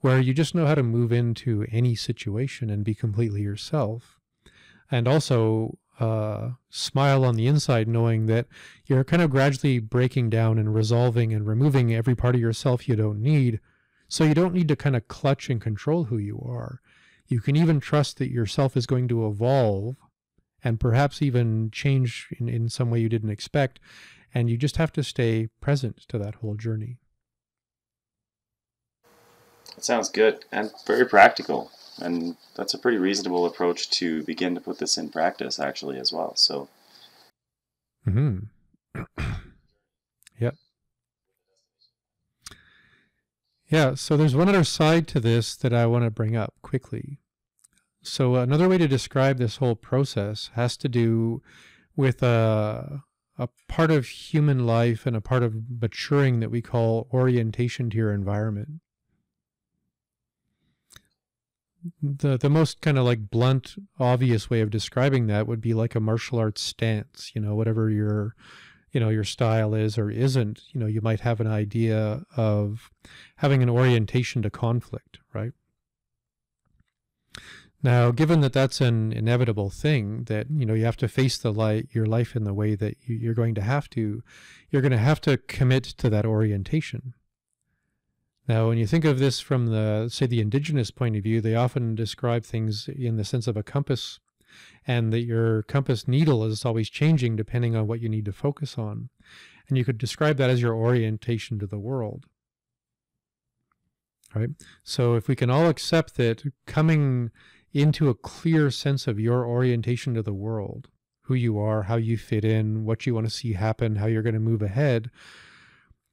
where 0.00 0.20
you 0.20 0.34
just 0.34 0.54
know 0.54 0.66
how 0.66 0.74
to 0.74 0.82
move 0.82 1.12
into 1.12 1.66
any 1.70 1.94
situation 1.94 2.70
and 2.70 2.84
be 2.84 2.94
completely 2.94 3.42
yourself 3.42 4.18
and 4.90 5.06
also 5.06 5.78
uh, 6.00 6.50
smile 6.68 7.24
on 7.24 7.36
the 7.36 7.46
inside 7.46 7.86
knowing 7.86 8.26
that 8.26 8.46
you're 8.86 9.04
kind 9.04 9.22
of 9.22 9.30
gradually 9.30 9.78
breaking 9.78 10.28
down 10.28 10.58
and 10.58 10.74
resolving 10.74 11.32
and 11.32 11.46
removing 11.46 11.94
every 11.94 12.14
part 12.14 12.34
of 12.34 12.40
yourself 12.40 12.88
you 12.88 12.96
don't 12.96 13.20
need 13.20 13.60
so 14.12 14.24
you 14.24 14.34
don't 14.34 14.52
need 14.52 14.68
to 14.68 14.76
kind 14.76 14.94
of 14.94 15.08
clutch 15.08 15.48
and 15.48 15.58
control 15.58 16.04
who 16.04 16.18
you 16.18 16.38
are. 16.46 16.82
You 17.28 17.40
can 17.40 17.56
even 17.56 17.80
trust 17.80 18.18
that 18.18 18.30
yourself 18.30 18.76
is 18.76 18.84
going 18.84 19.08
to 19.08 19.26
evolve 19.26 19.96
and 20.62 20.78
perhaps 20.78 21.22
even 21.22 21.70
change 21.70 22.28
in, 22.38 22.46
in 22.46 22.68
some 22.68 22.90
way 22.90 23.00
you 23.00 23.08
didn't 23.08 23.30
expect. 23.30 23.80
And 24.34 24.48
you 24.48 24.56
just 24.56 24.76
have 24.76 24.92
to 24.92 25.02
stay 25.04 25.48
present 25.60 25.98
to 26.08 26.18
that 26.18 26.36
whole 26.36 26.54
journey. 26.54 26.98
That 29.74 29.84
sounds 29.84 30.08
good 30.08 30.44
and 30.50 30.70
very 30.86 31.04
practical. 31.06 31.70
And 31.98 32.36
that's 32.56 32.74
a 32.74 32.78
pretty 32.78 32.98
reasonable 32.98 33.44
approach 33.46 33.90
to 33.90 34.22
begin 34.24 34.54
to 34.54 34.60
put 34.60 34.78
this 34.78 34.96
in 34.96 35.10
practice, 35.10 35.58
actually, 35.58 35.98
as 35.98 36.12
well. 36.12 36.34
So, 36.36 36.68
hmm 38.04 38.38
yep. 40.38 40.56
Yeah, 43.68 43.94
so 43.94 44.16
there's 44.16 44.34
one 44.36 44.48
other 44.48 44.64
side 44.64 45.06
to 45.08 45.20
this 45.20 45.54
that 45.56 45.72
I 45.72 45.86
want 45.86 46.04
to 46.04 46.10
bring 46.10 46.36
up 46.36 46.54
quickly. 46.62 47.20
So 48.02 48.34
another 48.36 48.68
way 48.68 48.78
to 48.78 48.88
describe 48.88 49.38
this 49.38 49.56
whole 49.56 49.76
process 49.76 50.50
has 50.54 50.76
to 50.78 50.88
do 50.88 51.40
with 51.96 52.22
a, 52.22 53.02
a 53.38 53.48
part 53.68 53.90
of 53.90 54.06
human 54.06 54.66
life 54.66 55.06
and 55.06 55.16
a 55.16 55.20
part 55.20 55.42
of 55.42 55.54
maturing 55.80 56.40
that 56.40 56.50
we 56.50 56.62
call 56.62 57.08
orientation 57.12 57.90
to 57.90 57.96
your 57.96 58.12
environment. 58.12 58.80
The 62.00 62.36
the 62.38 62.50
most 62.50 62.80
kind 62.80 62.96
of 62.96 63.04
like 63.04 63.30
blunt, 63.30 63.74
obvious 63.98 64.48
way 64.48 64.60
of 64.60 64.70
describing 64.70 65.26
that 65.26 65.48
would 65.48 65.60
be 65.60 65.74
like 65.74 65.94
a 65.94 66.00
martial 66.00 66.38
arts 66.38 66.62
stance, 66.62 67.32
you 67.34 67.40
know, 67.40 67.56
whatever 67.56 67.90
your 67.90 68.36
you 68.92 69.00
know 69.00 69.08
your 69.08 69.24
style 69.24 69.74
is 69.74 69.98
or 69.98 70.10
isn't 70.10 70.60
you 70.72 70.78
know 70.78 70.86
you 70.86 71.00
might 71.00 71.20
have 71.20 71.40
an 71.40 71.46
idea 71.46 72.22
of 72.36 72.90
having 73.36 73.62
an 73.62 73.70
orientation 73.70 74.42
to 74.42 74.50
conflict 74.50 75.18
right 75.32 75.52
now 77.82 78.10
given 78.10 78.40
that 78.40 78.52
that's 78.52 78.80
an 78.80 79.12
inevitable 79.12 79.70
thing 79.70 80.24
that 80.24 80.46
you 80.50 80.64
know 80.66 80.74
you 80.74 80.84
have 80.84 80.96
to 80.96 81.08
face 81.08 81.38
the 81.38 81.52
light 81.52 81.88
your 81.92 82.06
life 82.06 82.36
in 82.36 82.44
the 82.44 82.54
way 82.54 82.74
that 82.74 82.96
you're 83.06 83.34
going 83.34 83.54
to 83.54 83.62
have 83.62 83.88
to 83.90 84.22
you're 84.70 84.82
going 84.82 84.92
to 84.92 84.98
have 84.98 85.20
to 85.20 85.36
commit 85.36 85.84
to 85.84 86.08
that 86.08 86.26
orientation 86.26 87.14
now 88.48 88.68
when 88.68 88.78
you 88.78 88.86
think 88.86 89.04
of 89.04 89.18
this 89.18 89.40
from 89.40 89.66
the 89.66 90.08
say 90.08 90.26
the 90.26 90.40
indigenous 90.40 90.90
point 90.90 91.16
of 91.16 91.22
view 91.22 91.40
they 91.40 91.54
often 91.54 91.94
describe 91.94 92.44
things 92.44 92.88
in 92.88 93.16
the 93.16 93.24
sense 93.24 93.46
of 93.46 93.56
a 93.56 93.62
compass 93.62 94.20
and 94.86 95.12
that 95.12 95.22
your 95.22 95.62
compass 95.62 96.08
needle 96.08 96.44
is 96.44 96.64
always 96.64 96.90
changing 96.90 97.36
depending 97.36 97.76
on 97.76 97.86
what 97.86 98.00
you 98.00 98.08
need 98.08 98.24
to 98.24 98.32
focus 98.32 98.78
on. 98.78 99.08
And 99.68 99.78
you 99.78 99.84
could 99.84 99.98
describe 99.98 100.36
that 100.38 100.50
as 100.50 100.60
your 100.60 100.74
orientation 100.74 101.58
to 101.60 101.66
the 101.66 101.78
world. 101.78 102.26
Right? 104.34 104.50
So 104.82 105.14
if 105.14 105.28
we 105.28 105.36
can 105.36 105.50
all 105.50 105.68
accept 105.68 106.16
that 106.16 106.42
coming 106.66 107.30
into 107.72 108.08
a 108.08 108.14
clear 108.14 108.70
sense 108.70 109.06
of 109.06 109.20
your 109.20 109.46
orientation 109.46 110.14
to 110.14 110.22
the 110.22 110.32
world, 110.32 110.88
who 111.22 111.34
you 111.34 111.58
are, 111.58 111.84
how 111.84 111.96
you 111.96 112.18
fit 112.18 112.44
in, 112.44 112.84
what 112.84 113.06
you 113.06 113.14
want 113.14 113.26
to 113.26 113.32
see 113.32 113.54
happen, 113.54 113.96
how 113.96 114.06
you're 114.06 114.22
going 114.22 114.34
to 114.34 114.40
move 114.40 114.62
ahead, 114.62 115.10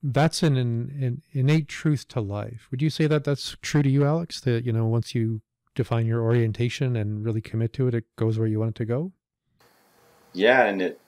that's 0.02 0.44
an, 0.44 0.56
an, 0.56 1.22
innate 1.34 1.68
truth 1.68 2.08
to 2.08 2.22
life. 2.22 2.68
Would 2.72 2.82
you 2.82 2.90
say 2.90 3.08
that 3.08 3.24
that's 3.24 3.58
true 3.62 3.84
to 3.84 3.90
you, 3.90 4.06
Alex? 4.06 4.40
That, 4.42 4.64
you 4.64 4.72
know, 4.72 4.86
once 4.86 5.14
you 5.14 5.42
define 5.76 6.06
your 6.06 6.22
orientation 6.22 6.96
and 6.96 7.26
really 7.26 7.42
commit 7.42 7.74
to 7.74 7.88
it, 7.88 7.94
it 7.94 8.06
goes 8.16 8.40
where 8.40 8.48
you 8.48 8.60
want 8.60 8.72
it 8.72 8.76
to 8.76 8.86
go. 8.86 9.12
Yeah, 10.32 10.66
and 10.66 10.82
it 10.82 11.00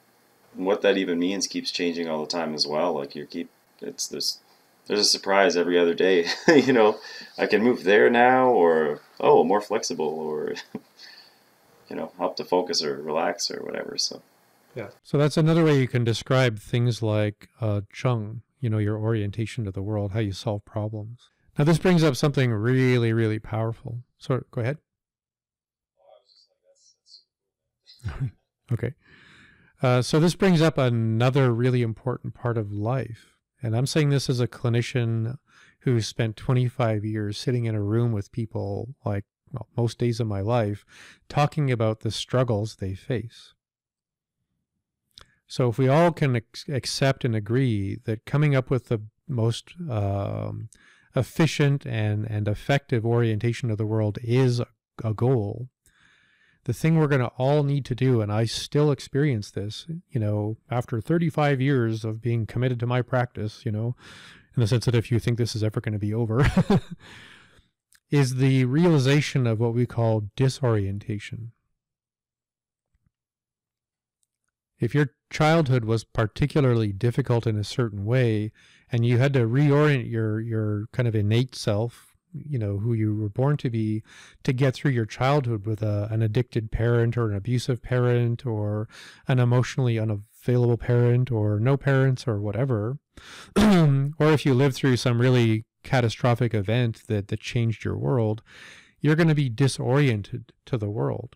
what 0.54 0.82
that 0.82 0.98
even 0.98 1.20
means 1.20 1.48
keeps 1.48 1.72
changing 1.72 2.10
all 2.10 2.22
the 2.22 2.28
time 2.28 2.54
as 2.54 2.68
well. 2.68 2.94
Like 2.94 3.16
you 3.16 3.26
keep 3.26 3.50
it's 3.82 4.08
this 4.08 4.40
there's 4.88 5.00
a 5.00 5.06
surprise 5.06 5.56
every 5.56 5.78
other 5.78 5.94
day. 5.94 6.26
you 6.48 6.74
know, 6.74 7.00
I 7.38 7.48
can 7.48 7.64
move 7.64 7.84
there 7.84 8.10
now, 8.10 8.50
or 8.50 9.02
oh, 9.20 9.44
more 9.44 9.62
flexible, 9.62 10.06
or 10.06 10.56
you 11.90 11.96
know, 11.96 12.12
help 12.18 12.36
to 12.38 12.46
focus 12.46 12.84
or 12.84 13.02
relax 13.02 13.50
or 13.52 13.64
whatever. 13.64 13.98
So 13.98 14.22
yeah. 14.76 14.90
So 15.04 15.18
that's 15.18 15.38
another 15.38 15.64
way 15.64 15.80
you 15.80 15.88
can 15.88 16.04
describe 16.04 16.60
things 16.60 17.02
like 17.02 17.50
uh, 17.60 17.82
Zheng. 17.94 18.42
You 18.60 18.70
know, 18.70 18.78
your 18.78 18.98
orientation 18.98 19.66
to 19.66 19.72
the 19.72 19.82
world, 19.82 20.12
how 20.12 20.20
you 20.20 20.34
solve 20.34 20.64
problems. 20.66 21.30
Now, 21.58 21.66
this 21.66 21.80
brings 21.80 22.04
up 22.04 22.16
something 22.16 22.52
really, 22.52 23.12
really 23.12 23.40
powerful. 23.40 24.04
So, 24.18 24.44
go 24.52 24.62
ahead. 24.62 24.78
okay. 28.72 28.94
Uh, 29.82 30.02
so, 30.02 30.20
this 30.20 30.36
brings 30.36 30.62
up 30.62 30.78
another 30.78 31.52
really 31.52 31.82
important 31.82 32.36
part 32.36 32.58
of 32.58 32.72
life. 32.72 33.31
And 33.62 33.76
I'm 33.76 33.86
saying 33.86 34.10
this 34.10 34.30
as 34.30 34.40
a 34.40 34.48
clinician 34.48 35.38
who 35.82 36.02
spent 36.02 36.38
25 36.38 37.06
years 37.06 37.38
sitting 37.38 37.66
in 37.66 37.76
a 37.76 37.82
room 37.82 38.12
with 38.12 38.32
people 38.32 38.96
like 39.06 39.26
well, 39.52 39.68
most 39.76 39.98
days 39.98 40.20
of 40.20 40.28
my 40.28 40.42
life 40.42 40.86
talking 41.28 41.72
about 41.72 42.02
the 42.02 42.12
struggles 42.12 42.76
they 42.76 42.94
face. 42.94 43.54
So 45.48 45.68
if 45.70 45.78
we 45.78 45.90
all 45.90 46.12
can 46.12 46.38
ex- 46.38 46.66
accept 46.70 47.26
and 47.26 47.36
agree 47.36 47.98
that 48.06 48.26
coming 48.26 48.56
up 48.56 48.70
with 48.70 48.88
the 48.88 49.02
most 49.28 49.74
um, 49.90 50.70
efficient 51.16 51.86
and, 51.86 52.26
and 52.30 52.48
effective 52.48 53.06
orientation 53.06 53.70
of 53.70 53.78
the 53.78 53.86
world 53.86 54.18
is 54.24 54.62
a 55.04 55.14
goal, 55.14 55.68
the 56.66 56.74
thing 56.74 56.98
we're 56.98 57.08
going 57.08 57.22
to 57.22 57.32
all 57.38 57.64
need 57.64 57.86
to 57.86 57.96
do, 57.96 58.22
and 58.22 58.32
I 58.32 58.46
still 58.46 58.92
experience 58.92 59.52
this, 59.52 59.88
you 60.10 60.20
know, 60.20 60.58
after 60.70 61.02
35 61.02 61.60
years 61.60 62.06
of 62.06 62.22
being 62.22 62.46
committed 62.46 62.80
to 62.82 62.88
my 62.88 63.02
practice, 63.02 63.66
you 63.66 63.72
know, 63.72 63.96
in 64.56 64.62
the 64.62 64.68
sense 64.68 64.86
that 64.86 64.96
if 64.96 65.12
you 65.12 65.20
think 65.20 65.38
this 65.38 65.56
is 65.56 65.64
ever 65.64 65.82
going 65.82 65.94
to 65.94 66.00
be 66.00 66.14
over, 66.14 66.46
is 68.12 68.36
the 68.36 68.66
realization 68.66 69.48
of 69.48 69.60
what 69.60 69.74
we 69.74 69.86
call 69.86 70.30
disorientation. 70.36 71.52
If 74.80 74.94
your 74.94 75.12
childhood 75.30 75.86
was 75.86 76.04
particularly 76.04 76.92
difficult 76.92 77.48
in 77.48 77.56
a 77.56 77.64
certain 77.64 78.04
way 78.04 78.52
and 78.92 79.06
you 79.06 79.18
had 79.20 79.34
to 79.34 79.48
reorient 79.48 80.10
your 80.12 80.42
your 80.42 80.88
kind 80.92 81.08
of 81.08 81.16
innate 81.16 81.56
self 81.56 82.11
you 82.34 82.58
know 82.58 82.78
who 82.78 82.94
you 82.94 83.16
were 83.16 83.30
born 83.30 83.58
to 83.58 83.70
be 83.70 84.04
to 84.44 84.54
get 84.54 84.74
through 84.74 84.92
your 84.92 85.06
childhood 85.06 85.66
with 85.66 85.82
a, 85.82 86.08
an 86.12 86.22
addicted 86.22 86.72
parent 86.72 87.18
or 87.18 87.30
an 87.30 87.36
abusive 87.36 87.82
parent 87.82 88.46
or 88.46 88.88
an 89.28 89.40
emotionally 89.40 90.00
unavailable 90.00 90.78
parent 90.78 91.32
or 91.32 91.60
no 91.60 91.78
parents 91.78 92.28
or 92.28 92.40
whatever. 92.40 92.98
Or 94.20 94.32
if 94.32 94.46
you 94.46 94.54
lived 94.54 94.76
through 94.76 94.98
some 94.98 95.20
really 95.20 95.66
catastrophic 95.84 96.54
event 96.54 97.04
that 97.08 97.28
that 97.30 97.40
changed 97.40 97.84
your 97.84 97.98
world 97.98 98.44
you're 99.02 99.16
going 99.16 99.28
to 99.28 99.36
be 99.36 99.50
disoriented 99.50 100.54
to 100.68 100.78
the 100.78 100.90
world. 100.90 101.36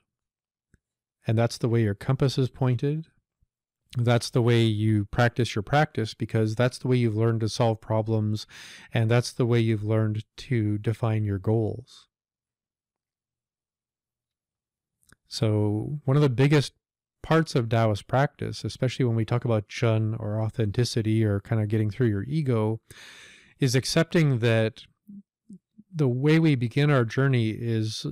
And 1.28 1.38
that's 1.38 1.58
the 1.58 1.68
way 1.68 1.82
your 1.82 1.96
compass 1.96 2.38
is 2.38 2.50
pointed 2.50 3.08
that's 3.98 4.30
the 4.30 4.42
way 4.42 4.62
you 4.62 5.06
practice 5.06 5.56
your 5.56 5.64
practice 5.64 6.14
because 6.14 6.56
that's 6.56 6.78
the 6.78 6.88
way 6.88 6.98
you've 6.98 7.16
learned 7.16 7.40
to 7.42 7.50
solve 7.50 7.80
problems 7.80 8.46
and 8.94 9.10
that's 9.10 9.32
the 9.32 9.46
way 9.46 9.60
you've 9.60 9.84
learned 9.84 10.24
to 10.38 10.78
define 10.78 11.24
your 11.24 11.40
goals. 11.40 12.08
So, 15.28 16.00
one 16.06 16.16
of 16.16 16.24
the 16.24 16.30
biggest 16.30 16.74
parts 17.24 17.56
of 17.56 17.68
Taoist 17.68 18.08
practice, 18.08 18.64
especially 18.64 19.06
when 19.06 19.16
we 19.16 19.26
talk 19.26 19.46
about 19.46 19.68
Zhen 19.68 20.18
or 20.20 20.42
authenticity 20.42 21.26
or 21.26 21.40
kind 21.40 21.62
of 21.62 21.68
getting 21.68 21.90
through 21.90 22.08
your 22.08 22.24
ego, 22.24 22.80
is 23.60 23.76
accepting 23.76 24.40
that 24.40 24.84
the 25.94 26.08
way 26.08 26.40
we 26.40 26.56
begin 26.56 26.92
our 26.92 27.06
journey 27.06 27.50
is 27.50 28.06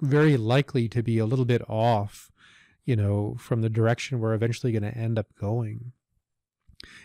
very 0.00 0.36
likely 0.36 0.88
to 0.88 1.02
be 1.02 1.18
a 1.18 1.26
little 1.26 1.44
bit 1.44 1.62
off 1.68 2.30
you 2.86 2.96
know, 2.96 3.36
from 3.38 3.60
the 3.60 3.68
direction 3.68 4.20
we're 4.20 4.32
eventually 4.32 4.72
going 4.72 4.82
to 4.82 4.96
end 4.96 5.18
up 5.18 5.26
going. 5.38 5.92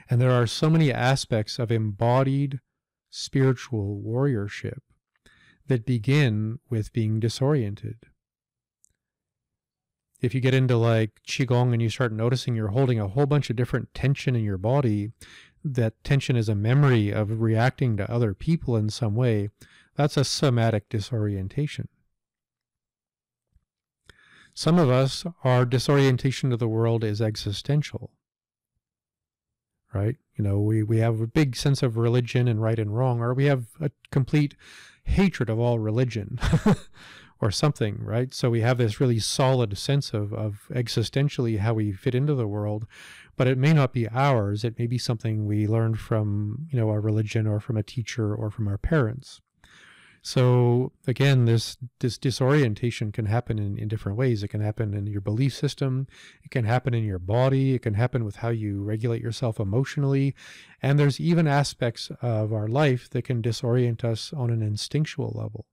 And 0.09 0.21
there 0.21 0.31
are 0.31 0.47
so 0.47 0.69
many 0.69 0.93
aspects 0.93 1.59
of 1.59 1.71
embodied 1.71 2.59
spiritual 3.09 4.01
warriorship 4.05 4.79
that 5.67 5.85
begin 5.85 6.59
with 6.69 6.93
being 6.93 7.19
disoriented. 7.19 7.97
If 10.21 10.35
you 10.35 10.39
get 10.41 10.53
into 10.53 10.77
like 10.77 11.21
Qigong 11.27 11.73
and 11.73 11.81
you 11.81 11.89
start 11.89 12.13
noticing 12.13 12.55
you're 12.55 12.67
holding 12.67 12.99
a 12.99 13.07
whole 13.07 13.25
bunch 13.25 13.49
of 13.49 13.55
different 13.55 13.91
tension 13.95 14.35
in 14.35 14.43
your 14.43 14.59
body, 14.59 15.11
that 15.63 16.03
tension 16.03 16.35
is 16.35 16.47
a 16.47 16.55
memory 16.55 17.09
of 17.09 17.41
reacting 17.41 17.97
to 17.97 18.11
other 18.11 18.35
people 18.35 18.77
in 18.77 18.89
some 18.89 19.15
way, 19.15 19.49
that's 19.95 20.17
a 20.17 20.23
somatic 20.23 20.89
disorientation. 20.89 21.87
Some 24.53 24.77
of 24.77 24.89
us, 24.89 25.25
our 25.43 25.65
disorientation 25.65 26.49
to 26.49 26.57
the 26.57 26.67
world 26.67 27.03
is 27.03 27.21
existential. 27.21 28.11
Right? 29.93 30.17
You 30.37 30.43
know, 30.43 30.59
we, 30.59 30.83
we 30.83 30.99
have 30.99 31.19
a 31.19 31.27
big 31.27 31.55
sense 31.55 31.83
of 31.83 31.97
religion 31.97 32.47
and 32.47 32.61
right 32.61 32.79
and 32.79 32.95
wrong, 32.95 33.19
or 33.19 33.33
we 33.33 33.45
have 33.45 33.65
a 33.79 33.91
complete 34.09 34.55
hatred 35.03 35.49
of 35.49 35.59
all 35.59 35.79
religion 35.79 36.39
or 37.41 37.51
something, 37.51 37.97
right? 38.01 38.33
So 38.33 38.49
we 38.49 38.61
have 38.61 38.77
this 38.77 39.01
really 39.01 39.19
solid 39.19 39.77
sense 39.77 40.13
of, 40.13 40.33
of 40.33 40.67
existentially 40.71 41.59
how 41.59 41.73
we 41.73 41.91
fit 41.91 42.15
into 42.15 42.35
the 42.35 42.47
world, 42.47 42.85
but 43.35 43.47
it 43.47 43.57
may 43.57 43.73
not 43.73 43.91
be 43.91 44.07
ours. 44.09 44.63
It 44.63 44.77
may 44.77 44.87
be 44.87 44.97
something 44.97 45.45
we 45.45 45.67
learned 45.67 45.99
from, 45.99 46.67
you 46.69 46.79
know, 46.79 46.89
our 46.89 47.01
religion 47.01 47.47
or 47.47 47.59
from 47.59 47.77
a 47.77 47.83
teacher 47.83 48.33
or 48.33 48.51
from 48.51 48.67
our 48.67 48.77
parents. 48.77 49.41
So 50.23 50.91
again, 51.07 51.45
this 51.45 51.77
this 51.99 52.19
disorientation 52.19 53.11
can 53.11 53.25
happen 53.25 53.57
in, 53.57 53.77
in 53.79 53.87
different 53.87 54.19
ways. 54.19 54.43
It 54.43 54.49
can 54.49 54.61
happen 54.61 54.93
in 54.93 55.07
your 55.07 55.21
belief 55.21 55.53
system, 55.55 56.07
it 56.43 56.51
can 56.51 56.65
happen 56.65 56.93
in 56.93 57.03
your 57.03 57.19
body, 57.19 57.73
it 57.73 57.81
can 57.81 57.95
happen 57.95 58.23
with 58.23 58.37
how 58.37 58.49
you 58.49 58.83
regulate 58.83 59.21
yourself 59.21 59.59
emotionally, 59.59 60.35
and 60.81 60.99
there's 60.99 61.19
even 61.19 61.47
aspects 61.47 62.11
of 62.21 62.53
our 62.53 62.67
life 62.67 63.09
that 63.09 63.23
can 63.23 63.41
disorient 63.41 64.03
us 64.03 64.31
on 64.31 64.51
an 64.51 64.61
instinctual 64.61 65.33
level. 65.35 65.65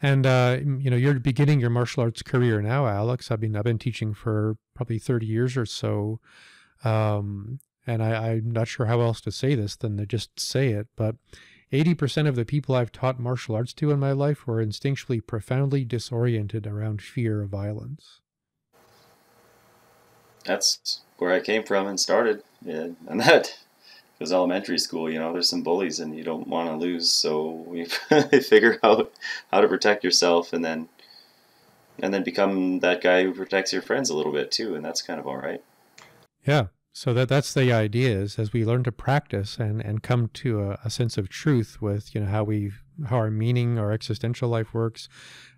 And 0.00 0.26
uh, 0.26 0.58
you 0.62 0.88
know, 0.88 0.96
you're 0.96 1.20
beginning 1.20 1.60
your 1.60 1.70
martial 1.70 2.02
arts 2.02 2.22
career 2.22 2.62
now, 2.62 2.86
Alex. 2.86 3.30
I've 3.30 3.40
been 3.40 3.56
I've 3.56 3.64
been 3.64 3.78
teaching 3.78 4.14
for 4.14 4.56
probably 4.74 4.98
30 4.98 5.26
years 5.26 5.54
or 5.54 5.66
so. 5.66 6.20
Um, 6.82 7.58
and 7.86 8.02
I, 8.02 8.32
I'm 8.32 8.50
not 8.50 8.68
sure 8.68 8.86
how 8.86 9.00
else 9.00 9.20
to 9.22 9.32
say 9.32 9.54
this 9.54 9.74
than 9.74 9.96
to 9.96 10.06
just 10.06 10.38
say 10.38 10.68
it, 10.68 10.86
but 10.96 11.16
80% 11.72 12.26
of 12.26 12.34
the 12.34 12.44
people 12.44 12.74
I've 12.74 12.92
taught 12.92 13.20
martial 13.20 13.54
arts 13.54 13.72
to 13.74 13.90
in 13.90 13.98
my 13.98 14.12
life 14.12 14.46
were 14.46 14.64
instinctually 14.64 15.24
profoundly 15.24 15.84
disoriented 15.84 16.66
around 16.66 17.02
fear 17.02 17.42
of 17.42 17.50
violence. 17.50 18.20
That's 20.44 21.00
where 21.18 21.32
I 21.32 21.40
came 21.40 21.64
from 21.64 21.86
and 21.86 22.00
started. 22.00 22.42
Yeah, 22.62 22.88
and 23.06 23.20
that 23.20 23.58
was 24.18 24.32
elementary 24.32 24.78
school. 24.78 25.10
You 25.10 25.18
know, 25.18 25.32
there's 25.32 25.48
some 25.48 25.62
bullies 25.62 26.00
and 26.00 26.16
you 26.16 26.24
don't 26.24 26.48
want 26.48 26.68
to 26.68 26.76
lose, 26.76 27.10
so 27.10 27.50
we 27.66 27.84
figure 27.84 28.78
out 28.82 29.12
how 29.52 29.60
to 29.60 29.68
protect 29.68 30.04
yourself 30.04 30.52
and 30.52 30.64
then 30.64 30.88
and 32.00 32.14
then 32.14 32.22
become 32.22 32.78
that 32.78 33.02
guy 33.02 33.24
who 33.24 33.34
protects 33.34 33.72
your 33.72 33.82
friends 33.82 34.08
a 34.08 34.16
little 34.16 34.32
bit 34.32 34.50
too, 34.52 34.74
and 34.74 34.84
that's 34.84 35.02
kind 35.02 35.18
of 35.18 35.26
all 35.26 35.36
right. 35.36 35.62
Yeah, 36.46 36.68
so 36.98 37.14
that 37.14 37.28
that's 37.28 37.54
the 37.54 37.72
idea 37.72 38.10
is 38.10 38.40
as 38.40 38.52
we 38.52 38.64
learn 38.64 38.82
to 38.82 38.90
practice 38.90 39.56
and, 39.58 39.80
and 39.80 40.02
come 40.02 40.26
to 40.34 40.62
a, 40.62 40.80
a, 40.84 40.90
sense 40.90 41.16
of 41.16 41.28
truth 41.28 41.80
with 41.80 42.12
you 42.12 42.20
know 42.20 42.26
how 42.26 42.42
we 42.42 42.72
how 43.06 43.18
our 43.18 43.30
meaning 43.30 43.78
our 43.78 43.92
existential 43.92 44.48
life 44.48 44.74
works 44.74 45.08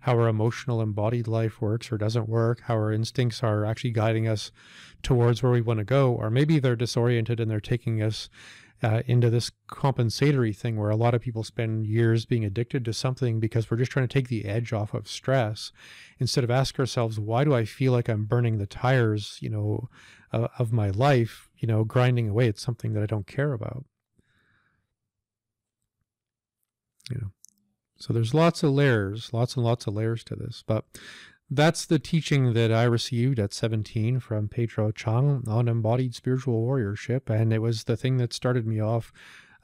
how 0.01 0.11
our 0.19 0.27
emotional 0.27 0.83
embodied 0.83 1.27
life 1.27 1.59
works 1.59 1.91
or 1.91 1.97
doesn't 1.97 2.29
work 2.29 2.61
how 2.65 2.75
our 2.75 2.91
instincts 2.91 3.41
are 3.41 3.65
actually 3.65 3.89
guiding 3.89 4.27
us 4.27 4.51
towards 5.01 5.41
where 5.41 5.51
we 5.51 5.61
want 5.61 5.79
to 5.79 5.83
go 5.83 6.13
or 6.13 6.29
maybe 6.29 6.59
they're 6.59 6.75
disoriented 6.75 7.39
and 7.39 7.49
they're 7.49 7.59
taking 7.59 8.03
us 8.03 8.29
uh, 8.83 9.01
into 9.07 9.29
this 9.29 9.51
compensatory 9.67 10.53
thing 10.53 10.75
where 10.75 10.89
a 10.89 10.95
lot 10.95 11.13
of 11.13 11.21
people 11.21 11.43
spend 11.43 11.85
years 11.85 12.25
being 12.25 12.45
addicted 12.45 12.83
to 12.85 12.93
something 12.93 13.39
because 13.39 13.69
we're 13.69 13.77
just 13.77 13.91
trying 13.91 14.07
to 14.07 14.13
take 14.13 14.27
the 14.27 14.45
edge 14.45 14.73
off 14.73 14.93
of 14.93 15.07
stress 15.07 15.71
instead 16.19 16.43
of 16.43 16.51
ask 16.51 16.79
ourselves 16.79 17.19
why 17.19 17.43
do 17.43 17.53
i 17.55 17.65
feel 17.65 17.91
like 17.91 18.09
i'm 18.09 18.25
burning 18.25 18.59
the 18.59 18.67
tires 18.67 19.39
you 19.41 19.49
know 19.49 19.89
uh, 20.33 20.47
of 20.57 20.71
my 20.71 20.89
life 20.89 21.49
you 21.57 21.67
know 21.67 21.83
grinding 21.83 22.29
away 22.29 22.47
at 22.47 22.59
something 22.59 22.93
that 22.93 23.03
i 23.03 23.05
don't 23.05 23.27
care 23.27 23.53
about 23.53 23.85
you 27.09 27.17
know 27.17 27.31
so 27.97 28.13
there's 28.13 28.33
lots 28.33 28.63
of 28.63 28.71
layers 28.71 29.31
lots 29.33 29.55
and 29.55 29.65
lots 29.65 29.87
of 29.87 29.93
layers 29.93 30.23
to 30.23 30.35
this 30.35 30.63
but 30.65 30.85
that's 31.53 31.85
the 31.85 31.99
teaching 31.99 32.53
that 32.53 32.71
I 32.71 32.83
received 32.83 33.37
at 33.37 33.53
17 33.53 34.21
from 34.21 34.47
Pedro 34.47 34.91
Chang 34.91 35.43
on 35.47 35.67
embodied 35.67 36.15
spiritual 36.15 36.65
warriorship. 36.65 37.29
And 37.29 37.51
it 37.51 37.59
was 37.59 37.83
the 37.83 37.97
thing 37.97 38.17
that 38.17 38.31
started 38.31 38.65
me 38.65 38.79
off 38.79 39.11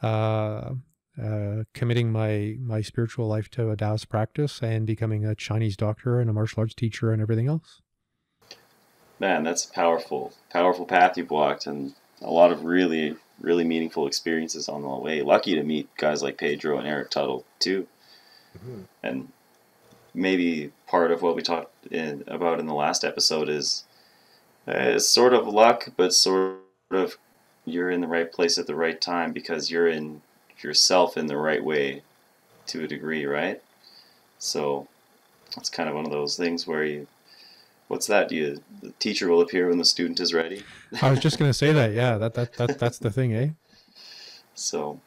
uh, 0.04 0.72
uh, 1.22 1.64
committing 1.74 2.12
my, 2.12 2.58
my 2.60 2.82
spiritual 2.82 3.28
life 3.28 3.50
to 3.52 3.72
a 3.72 3.78
Taoist 3.78 4.10
practice 4.10 4.62
and 4.62 4.86
becoming 4.86 5.26
a 5.26 5.34
Chinese 5.34 5.78
doctor 5.78 6.20
and 6.20 6.30
a 6.30 6.34
martial 6.34 6.60
arts 6.60 6.76
teacher 6.76 7.14
and 7.14 7.22
everything 7.22 7.48
else. 7.48 7.82
Man, 9.20 9.44
that's 9.44 9.66
a 9.66 9.72
powerful, 9.72 10.34
powerful 10.52 10.86
path 10.86 11.18
you've 11.18 11.32
walked 11.32 11.66
and 11.66 11.94
a 12.22 12.30
lot 12.30 12.52
of 12.52 12.64
really, 12.64 13.16
really 13.42 13.64
meaningful 13.64 14.08
experiences 14.08 14.70
on 14.70 14.82
the 14.82 14.88
way. 14.88 15.22
Lucky 15.22 15.56
to 15.56 15.64
meet 15.64 15.90
guys 15.98 16.22
like 16.22 16.38
Pedro 16.38 16.78
and 16.78 16.88
Eric 16.88 17.10
Tuttle, 17.10 17.46
too. 17.60 17.88
Mm-hmm. 18.58 18.82
And 19.04 19.30
maybe 20.14 20.72
part 20.88 21.12
of 21.12 21.22
what 21.22 21.36
we 21.36 21.42
talked 21.42 21.88
in, 21.88 22.24
about 22.28 22.60
in 22.60 22.66
the 22.66 22.74
last 22.74 23.04
episode 23.04 23.50
is 23.50 23.84
uh, 24.68 25.00
sort 25.00 25.34
of 25.34 25.48
luck, 25.48 25.90
but 25.96 26.14
sort 26.14 26.58
of 26.92 27.18
you're 27.66 27.92
in 27.92 28.02
the 28.02 28.08
right 28.08 28.32
place 28.32 28.58
at 28.58 28.68
the 28.68 28.76
right 28.76 29.00
time 29.00 29.32
because 29.32 29.70
you're 29.70 29.88
in 29.88 30.22
yourself 30.62 31.18
in 31.18 31.28
the 31.28 31.38
right 31.38 31.64
way 31.64 32.02
to 32.66 32.84
a 32.84 32.88
degree, 32.88 33.26
right? 33.26 33.62
So 34.40 34.88
it's 35.56 35.70
kind 35.70 35.90
of 35.90 35.96
one 35.96 36.06
of 36.06 36.12
those 36.12 36.38
things 36.38 36.68
where 36.68 36.84
you 36.84 37.08
what's 37.88 38.08
that? 38.08 38.30
Do 38.30 38.36
you 38.36 38.62
the 38.82 38.92
teacher 39.00 39.30
will 39.30 39.42
appear 39.42 39.70
when 39.70 39.78
the 39.78 39.86
student 39.86 40.20
is 40.20 40.34
ready? 40.34 40.64
I 41.02 41.10
was 41.10 41.20
just 41.20 41.40
gonna 41.40 41.54
say 41.54 41.72
that. 41.74 41.92
Yeah, 41.98 42.18
that 42.18 42.34
that, 42.36 42.54
that 42.54 42.80
that's 42.80 43.00
the 43.00 43.12
thing, 43.12 43.34
eh? 43.34 43.50
So 44.56 45.00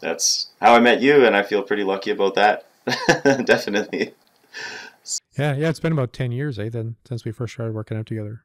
that's 0.00 0.48
how 0.60 0.74
I 0.74 0.80
met 0.80 1.00
you, 1.00 1.24
and 1.24 1.36
I 1.36 1.42
feel 1.42 1.62
pretty 1.62 1.84
lucky 1.84 2.10
about 2.10 2.34
that. 2.34 2.66
Definitely. 3.46 4.14
Yeah, 5.38 5.54
yeah. 5.54 5.68
It's 5.68 5.80
been 5.80 5.92
about 5.92 6.12
ten 6.12 6.32
years, 6.32 6.58
eh? 6.58 6.68
Then 6.68 6.96
since 7.06 7.24
we 7.24 7.32
first 7.32 7.54
started 7.54 7.74
working 7.74 7.96
out 7.96 8.06
together. 8.06 8.42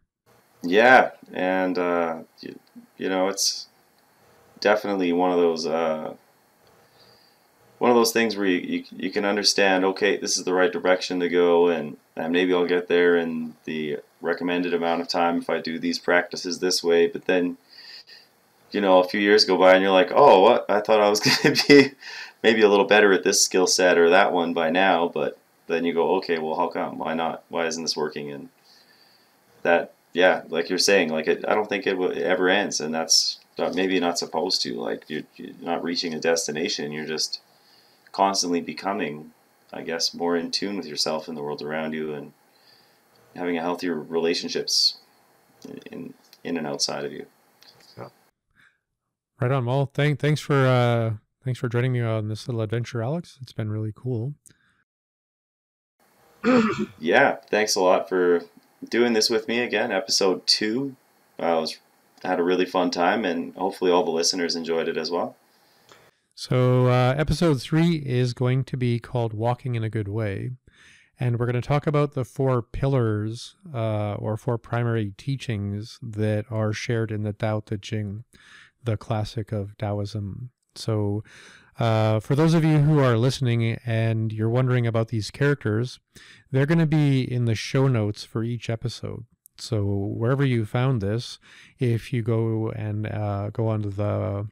Yeah, 0.62 1.12
and 1.34 1.78
uh, 1.78 2.24
you, 2.42 2.60
you 2.98 3.10
know, 3.10 3.28
it's 3.28 3.68
definitely 4.60 5.14
one 5.14 5.32
of 5.32 5.38
those 5.38 5.66
uh, 5.68 6.16
one 7.78 7.92
of 7.92 7.96
those 7.96 8.14
things 8.14 8.36
where 8.36 8.46
you, 8.46 8.60
you, 8.60 8.84
you 8.96 9.12
can 9.12 9.26
understand. 9.26 9.84
Okay, 9.86 10.18
this 10.18 10.38
is 10.38 10.44
the 10.44 10.54
right 10.54 10.72
direction 10.72 11.20
to 11.20 11.30
go, 11.30 11.68
and, 11.68 11.98
and 12.16 12.32
maybe 12.32 12.54
I'll 12.54 12.66
get 12.66 12.88
there 12.88 13.18
in 13.18 13.56
the 13.66 14.00
recommended 14.22 14.74
amount 14.74 15.02
of 15.02 15.08
time 15.08 15.40
if 15.40 15.50
I 15.50 15.60
do 15.60 15.78
these 15.78 16.00
practices 16.00 16.60
this 16.60 16.84
way. 16.84 17.08
But 17.08 17.26
then, 17.26 17.58
you 18.72 18.82
know, 18.82 19.00
a 19.00 19.08
few 19.08 19.20
years 19.20 19.46
go 19.46 19.58
by, 19.58 19.74
and 19.74 19.82
you're 19.82 19.92
like, 19.92 20.12
oh, 20.14 20.40
what? 20.40 20.66
I 20.70 20.80
thought 20.80 21.02
I 21.02 21.10
was 21.10 21.20
going 21.42 21.56
to 21.56 21.68
be 21.68 21.92
maybe 22.44 22.62
a 22.62 22.70
little 22.70 22.86
better 22.86 23.12
at 23.12 23.24
this 23.24 23.44
skill 23.44 23.68
set 23.68 23.98
or 23.98 24.10
that 24.10 24.32
one 24.32 24.54
by 24.54 24.70
now, 24.70 25.08
but 25.08 25.38
then 25.68 25.84
you 25.84 25.94
go, 25.94 26.16
okay, 26.18 26.38
well, 26.38 26.56
how 26.56 26.68
come? 26.68 26.98
Why 27.00 27.14
not? 27.14 27.44
Why 27.50 27.66
isn't 27.66 27.84
this 27.84 27.98
working? 27.98 28.32
And 28.32 28.50
that, 29.64 29.94
yeah, 30.14 30.44
like 30.48 30.70
you're 30.70 30.78
saying, 30.78 31.10
like 31.10 31.28
it, 31.28 31.44
I 31.48 31.56
don't 31.56 31.68
think 31.68 31.88
it, 31.88 32.00
it 32.00 32.24
ever 32.24 32.48
ends, 32.48 32.80
and 32.80 32.94
that's 32.94 33.40
uh, 33.58 33.72
maybe 33.74 34.00
not 34.00 34.20
supposed 34.20 34.62
to. 34.62 34.76
Like 34.76 35.04
you're, 35.10 35.24
you're 35.36 35.56
not 35.62 35.84
reaching 35.84 36.14
a 36.14 36.20
destination. 36.20 36.92
You're 36.92 37.06
just 37.06 37.42
constantly 38.16 38.62
becoming, 38.62 39.32
I 39.74 39.82
guess, 39.82 40.14
more 40.14 40.38
in 40.38 40.50
tune 40.50 40.78
with 40.78 40.86
yourself 40.86 41.28
and 41.28 41.36
the 41.36 41.44
world 41.44 41.62
around 41.62 41.92
you, 41.92 42.14
and 42.14 42.32
having 43.36 43.58
a 43.58 43.62
healthier 43.62 43.96
relationships 43.96 45.00
in 45.92 46.14
in 46.44 46.58
and 46.58 46.66
outside 46.66 47.04
of 47.04 47.12
you. 47.12 47.26
Right 49.42 49.52
on. 49.52 49.66
Well, 49.66 49.92
thank 49.94 50.20
thanks 50.20 50.40
for 50.40 50.66
uh, 50.66 51.14
thanks 51.44 51.60
for 51.60 51.68
joining 51.68 51.92
me 51.92 52.00
on 52.00 52.30
this 52.30 52.48
little 52.48 52.62
adventure, 52.62 53.04
Alex. 53.04 53.38
It's 53.42 53.52
been 53.52 53.70
really 53.70 53.92
cool. 53.94 54.34
yeah, 57.00 57.36
thanks 57.50 57.76
a 57.76 57.82
lot 57.82 58.08
for 58.08 58.44
doing 58.90 59.12
this 59.12 59.30
with 59.30 59.50
me 59.50 59.60
again. 59.60 59.92
Episode 59.92 60.48
two. 60.48 60.96
I 61.38 61.54
was 61.56 61.80
had 62.24 62.40
a 62.40 62.44
really 62.44 62.66
fun 62.66 62.92
time, 62.92 63.26
and 63.26 63.54
hopefully 63.56 63.92
all 63.92 64.06
the 64.06 64.12
listeners 64.12 64.56
enjoyed 64.56 64.88
it 64.88 64.96
as 64.96 65.12
well. 65.12 65.36
So, 66.38 66.88
uh, 66.88 67.16
episode 67.18 67.62
three 67.62 67.96
is 67.96 68.34
going 68.34 68.66
to 68.66 68.76
be 68.76 69.00
called 69.00 69.34
"Walking 69.34 69.76
in 69.76 69.86
a 69.86 69.90
Good 69.90 70.10
Way," 70.10 70.52
and 71.18 71.40
we're 71.40 71.46
going 71.46 71.62
to 71.62 71.66
talk 71.66 71.88
about 71.88 72.12
the 72.12 72.26
four 72.26 72.62
pillars 72.62 73.56
uh, 73.74 74.16
or 74.16 74.36
four 74.36 74.58
primary 74.58 75.14
teachings 75.18 75.98
that 76.04 76.44
are 76.52 76.74
shared 76.74 77.10
in 77.10 77.24
the 77.24 77.32
Tao 77.32 77.62
Te 77.62 77.78
Ching, 77.78 78.26
the 78.84 78.98
classic 78.98 79.54
of 79.54 79.78
Taoism. 79.78 80.50
So, 80.76 81.24
uh, 81.80 82.20
for 82.20 82.36
those 82.36 82.54
of 82.54 82.66
you 82.66 82.80
who 82.80 83.00
are 83.00 83.18
listening 83.18 83.80
and 83.86 84.34
you're 84.34 84.50
wondering 84.50 84.86
about 84.86 85.08
these 85.08 85.32
characters, 85.32 86.02
they're 86.52 86.66
going 86.66 86.80
to 86.80 86.86
be 86.86 87.22
in 87.22 87.46
the 87.46 87.56
show 87.56 87.88
notes 87.88 88.26
for 88.26 88.44
each 88.44 88.70
episode. 88.70 89.24
So 89.58 89.86
wherever 89.86 90.44
you 90.44 90.66
found 90.66 91.00
this, 91.00 91.40
if 91.80 92.12
you 92.12 92.22
go 92.22 92.72
and 92.72 93.08
uh, 93.08 93.52
go 93.52 93.70
onto 93.70 93.90
the 93.90 94.50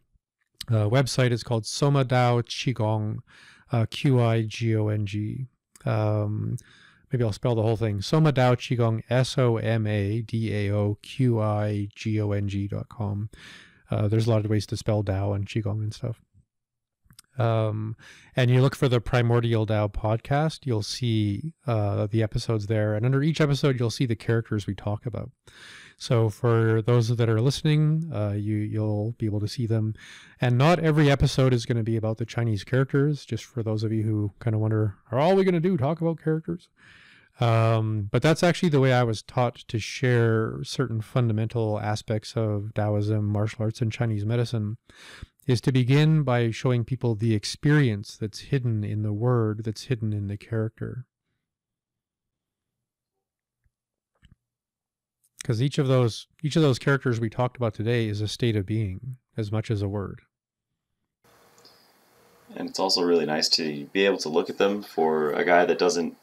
uh, 0.69 0.89
website, 0.89 1.31
is 1.31 1.43
called 1.43 1.65
Soma 1.65 2.05
Dao 2.05 2.43
Qigong, 2.43 3.19
uh, 3.71 3.85
Q 3.89 4.21
I 4.21 4.43
G 4.43 4.75
O 4.75 4.87
N 4.87 5.05
G. 5.05 5.47
Um, 5.85 6.57
maybe 7.11 7.23
I'll 7.23 7.33
spell 7.33 7.55
the 7.55 7.61
whole 7.61 7.77
thing. 7.77 8.01
Soma 8.01 8.31
Dao 8.31 8.55
Qigong, 8.55 9.01
S 9.09 9.37
O 9.37 9.57
M 9.57 9.85
A 9.87 10.21
D 10.21 10.53
A 10.53 10.73
O 10.73 10.97
Q 11.01 11.39
I 11.39 11.89
G 11.95 12.21
O 12.21 12.31
N 12.31 12.47
G 12.47 12.67
dot 12.67 12.89
com. 12.89 13.29
Uh, 13.91 14.07
there's 14.07 14.27
a 14.27 14.29
lot 14.29 14.43
of 14.45 14.49
ways 14.49 14.65
to 14.67 14.77
spell 14.77 15.03
Dao 15.03 15.35
and 15.35 15.47
Qigong 15.47 15.83
and 15.83 15.93
stuff. 15.93 16.21
Um, 17.37 17.95
and 18.35 18.51
you 18.51 18.61
look 18.61 18.75
for 18.75 18.87
the 18.87 19.01
Primordial 19.01 19.65
Dao 19.65 19.91
podcast, 19.91 20.65
you'll 20.65 20.83
see 20.83 21.53
uh, 21.65 22.07
the 22.07 22.21
episodes 22.21 22.67
there. 22.67 22.93
And 22.93 23.05
under 23.05 23.23
each 23.23 23.41
episode, 23.41 23.79
you'll 23.79 23.89
see 23.89 24.05
the 24.05 24.15
characters 24.15 24.67
we 24.67 24.75
talk 24.75 25.05
about. 25.05 25.31
So 25.97 26.29
for 26.29 26.81
those 26.81 27.15
that 27.15 27.29
are 27.29 27.41
listening, 27.41 28.11
uh, 28.13 28.31
you 28.31 28.57
you'll 28.57 29.13
be 29.17 29.25
able 29.25 29.39
to 29.39 29.47
see 29.47 29.65
them. 29.65 29.93
And 30.41 30.57
not 30.57 30.79
every 30.79 31.09
episode 31.09 31.53
is 31.53 31.65
going 31.65 31.77
to 31.77 31.83
be 31.83 31.97
about 31.97 32.17
the 32.17 32.25
Chinese 32.25 32.63
characters. 32.63 33.25
Just 33.25 33.45
for 33.45 33.63
those 33.63 33.83
of 33.83 33.91
you 33.91 34.03
who 34.03 34.33
kind 34.39 34.53
of 34.55 34.61
wonder, 34.61 34.97
are 35.11 35.19
all 35.19 35.35
we 35.35 35.43
going 35.43 35.53
to 35.53 35.59
do 35.59 35.77
talk 35.77 36.01
about 36.01 36.21
characters? 36.21 36.69
Um, 37.39 38.09
but 38.11 38.21
that's 38.21 38.43
actually 38.43 38.69
the 38.69 38.79
way 38.79 38.93
I 38.93 39.03
was 39.03 39.23
taught 39.23 39.55
to 39.55 39.79
share 39.79 40.59
certain 40.63 41.01
fundamental 41.01 41.79
aspects 41.79 42.35
of 42.35 42.73
Taoism, 42.75 43.25
martial 43.25 43.63
arts, 43.63 43.81
and 43.81 43.91
Chinese 43.91 44.25
medicine 44.25 44.77
is 45.47 45.59
to 45.61 45.71
begin 45.71 46.23
by 46.23 46.51
showing 46.51 46.85
people 46.85 47.15
the 47.15 47.33
experience 47.33 48.15
that's 48.17 48.39
hidden 48.39 48.83
in 48.83 49.01
the 49.01 49.13
word, 49.13 49.63
that's 49.63 49.85
hidden 49.85 50.13
in 50.13 50.27
the 50.27 50.37
character. 50.37 51.05
Because 55.43 55.61
each 55.61 55.77
of 55.77 55.87
those 55.87 56.27
each 56.41 56.55
of 56.55 56.61
those 56.61 56.79
characters 56.79 57.19
we 57.19 57.29
talked 57.29 57.57
about 57.57 57.73
today 57.73 58.07
is 58.07 58.21
a 58.21 58.27
state 58.27 58.55
of 58.55 58.65
being 58.65 59.17
as 59.37 59.51
much 59.51 59.69
as 59.69 59.81
a 59.81 59.89
word. 59.89 60.21
And 62.55 62.69
it's 62.69 62.79
also 62.79 63.03
really 63.03 63.25
nice 63.25 63.49
to 63.49 63.85
be 63.93 64.05
able 64.05 64.19
to 64.19 64.29
look 64.29 64.49
at 64.49 64.57
them 64.57 64.83
for 64.83 65.33
a 65.33 65.43
guy 65.43 65.65
that 65.65 65.77
doesn't, 65.77 66.15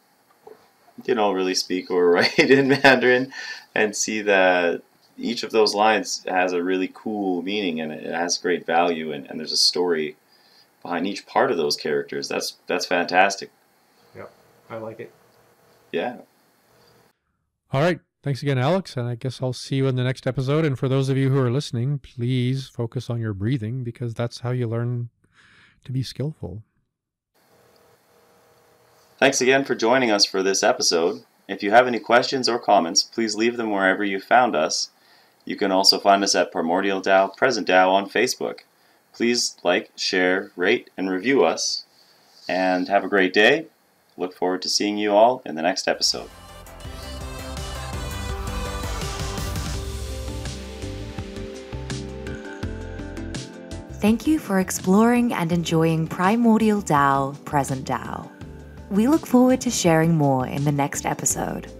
you 1.05 1.15
know, 1.15 1.33
really 1.33 1.55
speak 1.55 1.91
or 1.91 2.11
write 2.13 2.39
in 2.39 2.69
Mandarin 2.69 3.33
and 3.75 3.95
see 3.95 4.23
that 4.23 4.83
each 5.19 5.43
of 5.43 5.51
those 5.51 5.75
lines 5.75 6.25
has 6.27 6.53
a 6.53 6.63
really 6.63 6.91
cool 6.93 7.43
meaning 7.43 7.81
and 7.81 7.93
it 7.93 8.15
has 8.15 8.39
great 8.39 8.65
value 8.65 9.13
and, 9.13 9.27
and 9.27 9.39
there's 9.39 9.53
a 9.53 9.57
story 9.57 10.17
behind 10.83 11.07
each 11.07 11.27
part 11.27 11.51
of 11.51 11.59
those 11.59 11.77
characters. 11.77 12.27
That's 12.27 12.57
that's 12.67 12.87
fantastic. 12.87 13.51
Yep, 14.17 14.33
I 14.71 14.77
like 14.79 14.99
it. 14.99 15.13
Yeah. 15.93 16.17
All 17.73 17.83
right. 17.83 18.01
Thanks 18.23 18.43
again, 18.43 18.59
Alex. 18.59 18.97
And 18.97 19.09
I 19.09 19.15
guess 19.15 19.41
I'll 19.41 19.55
see 19.55 19.77
you 19.77 19.87
in 19.87 19.97
the 19.97 20.05
next 20.05 20.27
episode. 20.27 20.65
And 20.65 20.79
for 20.79 20.89
those 20.89 21.09
of 21.09 21.17
you 21.17 21.31
who 21.31 21.39
are 21.39 21.51
listening, 21.51 21.99
please 21.99 22.69
focus 22.69 23.09
on 23.09 23.21
your 23.21 23.33
breathing 23.33 23.83
because 23.83 24.13
that's 24.13 24.41
how 24.41 24.51
you 24.51 24.69
learn 24.69 25.09
to 25.85 25.93
be 25.93 26.03
skillful. 26.03 26.63
Thanks 29.19 29.41
again 29.41 29.65
for 29.65 29.75
joining 29.75 30.11
us 30.11 30.25
for 30.25 30.43
this 30.43 30.63
episode. 30.63 31.25
If 31.49 31.63
you 31.63 31.71
have 31.71 31.87
any 31.87 31.99
questions 31.99 32.49
or 32.49 32.59
comments, 32.59 33.03
please 33.03 33.35
leave 33.35 33.57
them 33.57 33.71
wherever 33.71 34.05
you 34.05 34.21
found 34.21 34.55
us. 34.55 34.91
You 35.45 35.57
can 35.57 35.73
also 35.73 35.99
find 35.99 36.23
us 36.23 36.35
at 36.35 36.53
Primordial 36.53 37.01
Tao 37.01 37.29
Present 37.29 37.67
Tao 37.67 37.91
on 37.91 38.09
Facebook. 38.09 38.61
Please 39.13 39.57
like, 39.63 39.91
share, 39.97 40.53
rate, 40.57 40.91
and 40.97 41.11
review 41.11 41.45
us. 41.45 41.85
And 42.49 42.89
have 42.89 43.05
a 43.05 43.09
great 43.09 43.33
day. 43.33 43.67
Look 44.17 44.35
forward 44.35 44.63
to 44.63 44.69
seeing 44.69 44.99
you 44.99 45.13
all 45.13 45.43
in 45.45 45.55
the 45.55 45.63
next 45.63 45.89
episode. 45.89 46.31
Thank 54.01 54.27
you 54.27 54.39
for 54.39 54.61
exploring 54.61 55.35
and 55.35 55.53
enjoying 55.53 56.07
Primordial 56.07 56.81
Tao, 56.81 57.35
Present 57.45 57.87
Tao. 57.87 58.31
We 58.91 59.07
look 59.07 59.27
forward 59.27 59.61
to 59.61 59.71
sharing 59.71 60.17
more 60.17 60.47
in 60.47 60.65
the 60.65 60.73
next 60.73 61.05
episode. 61.05 61.71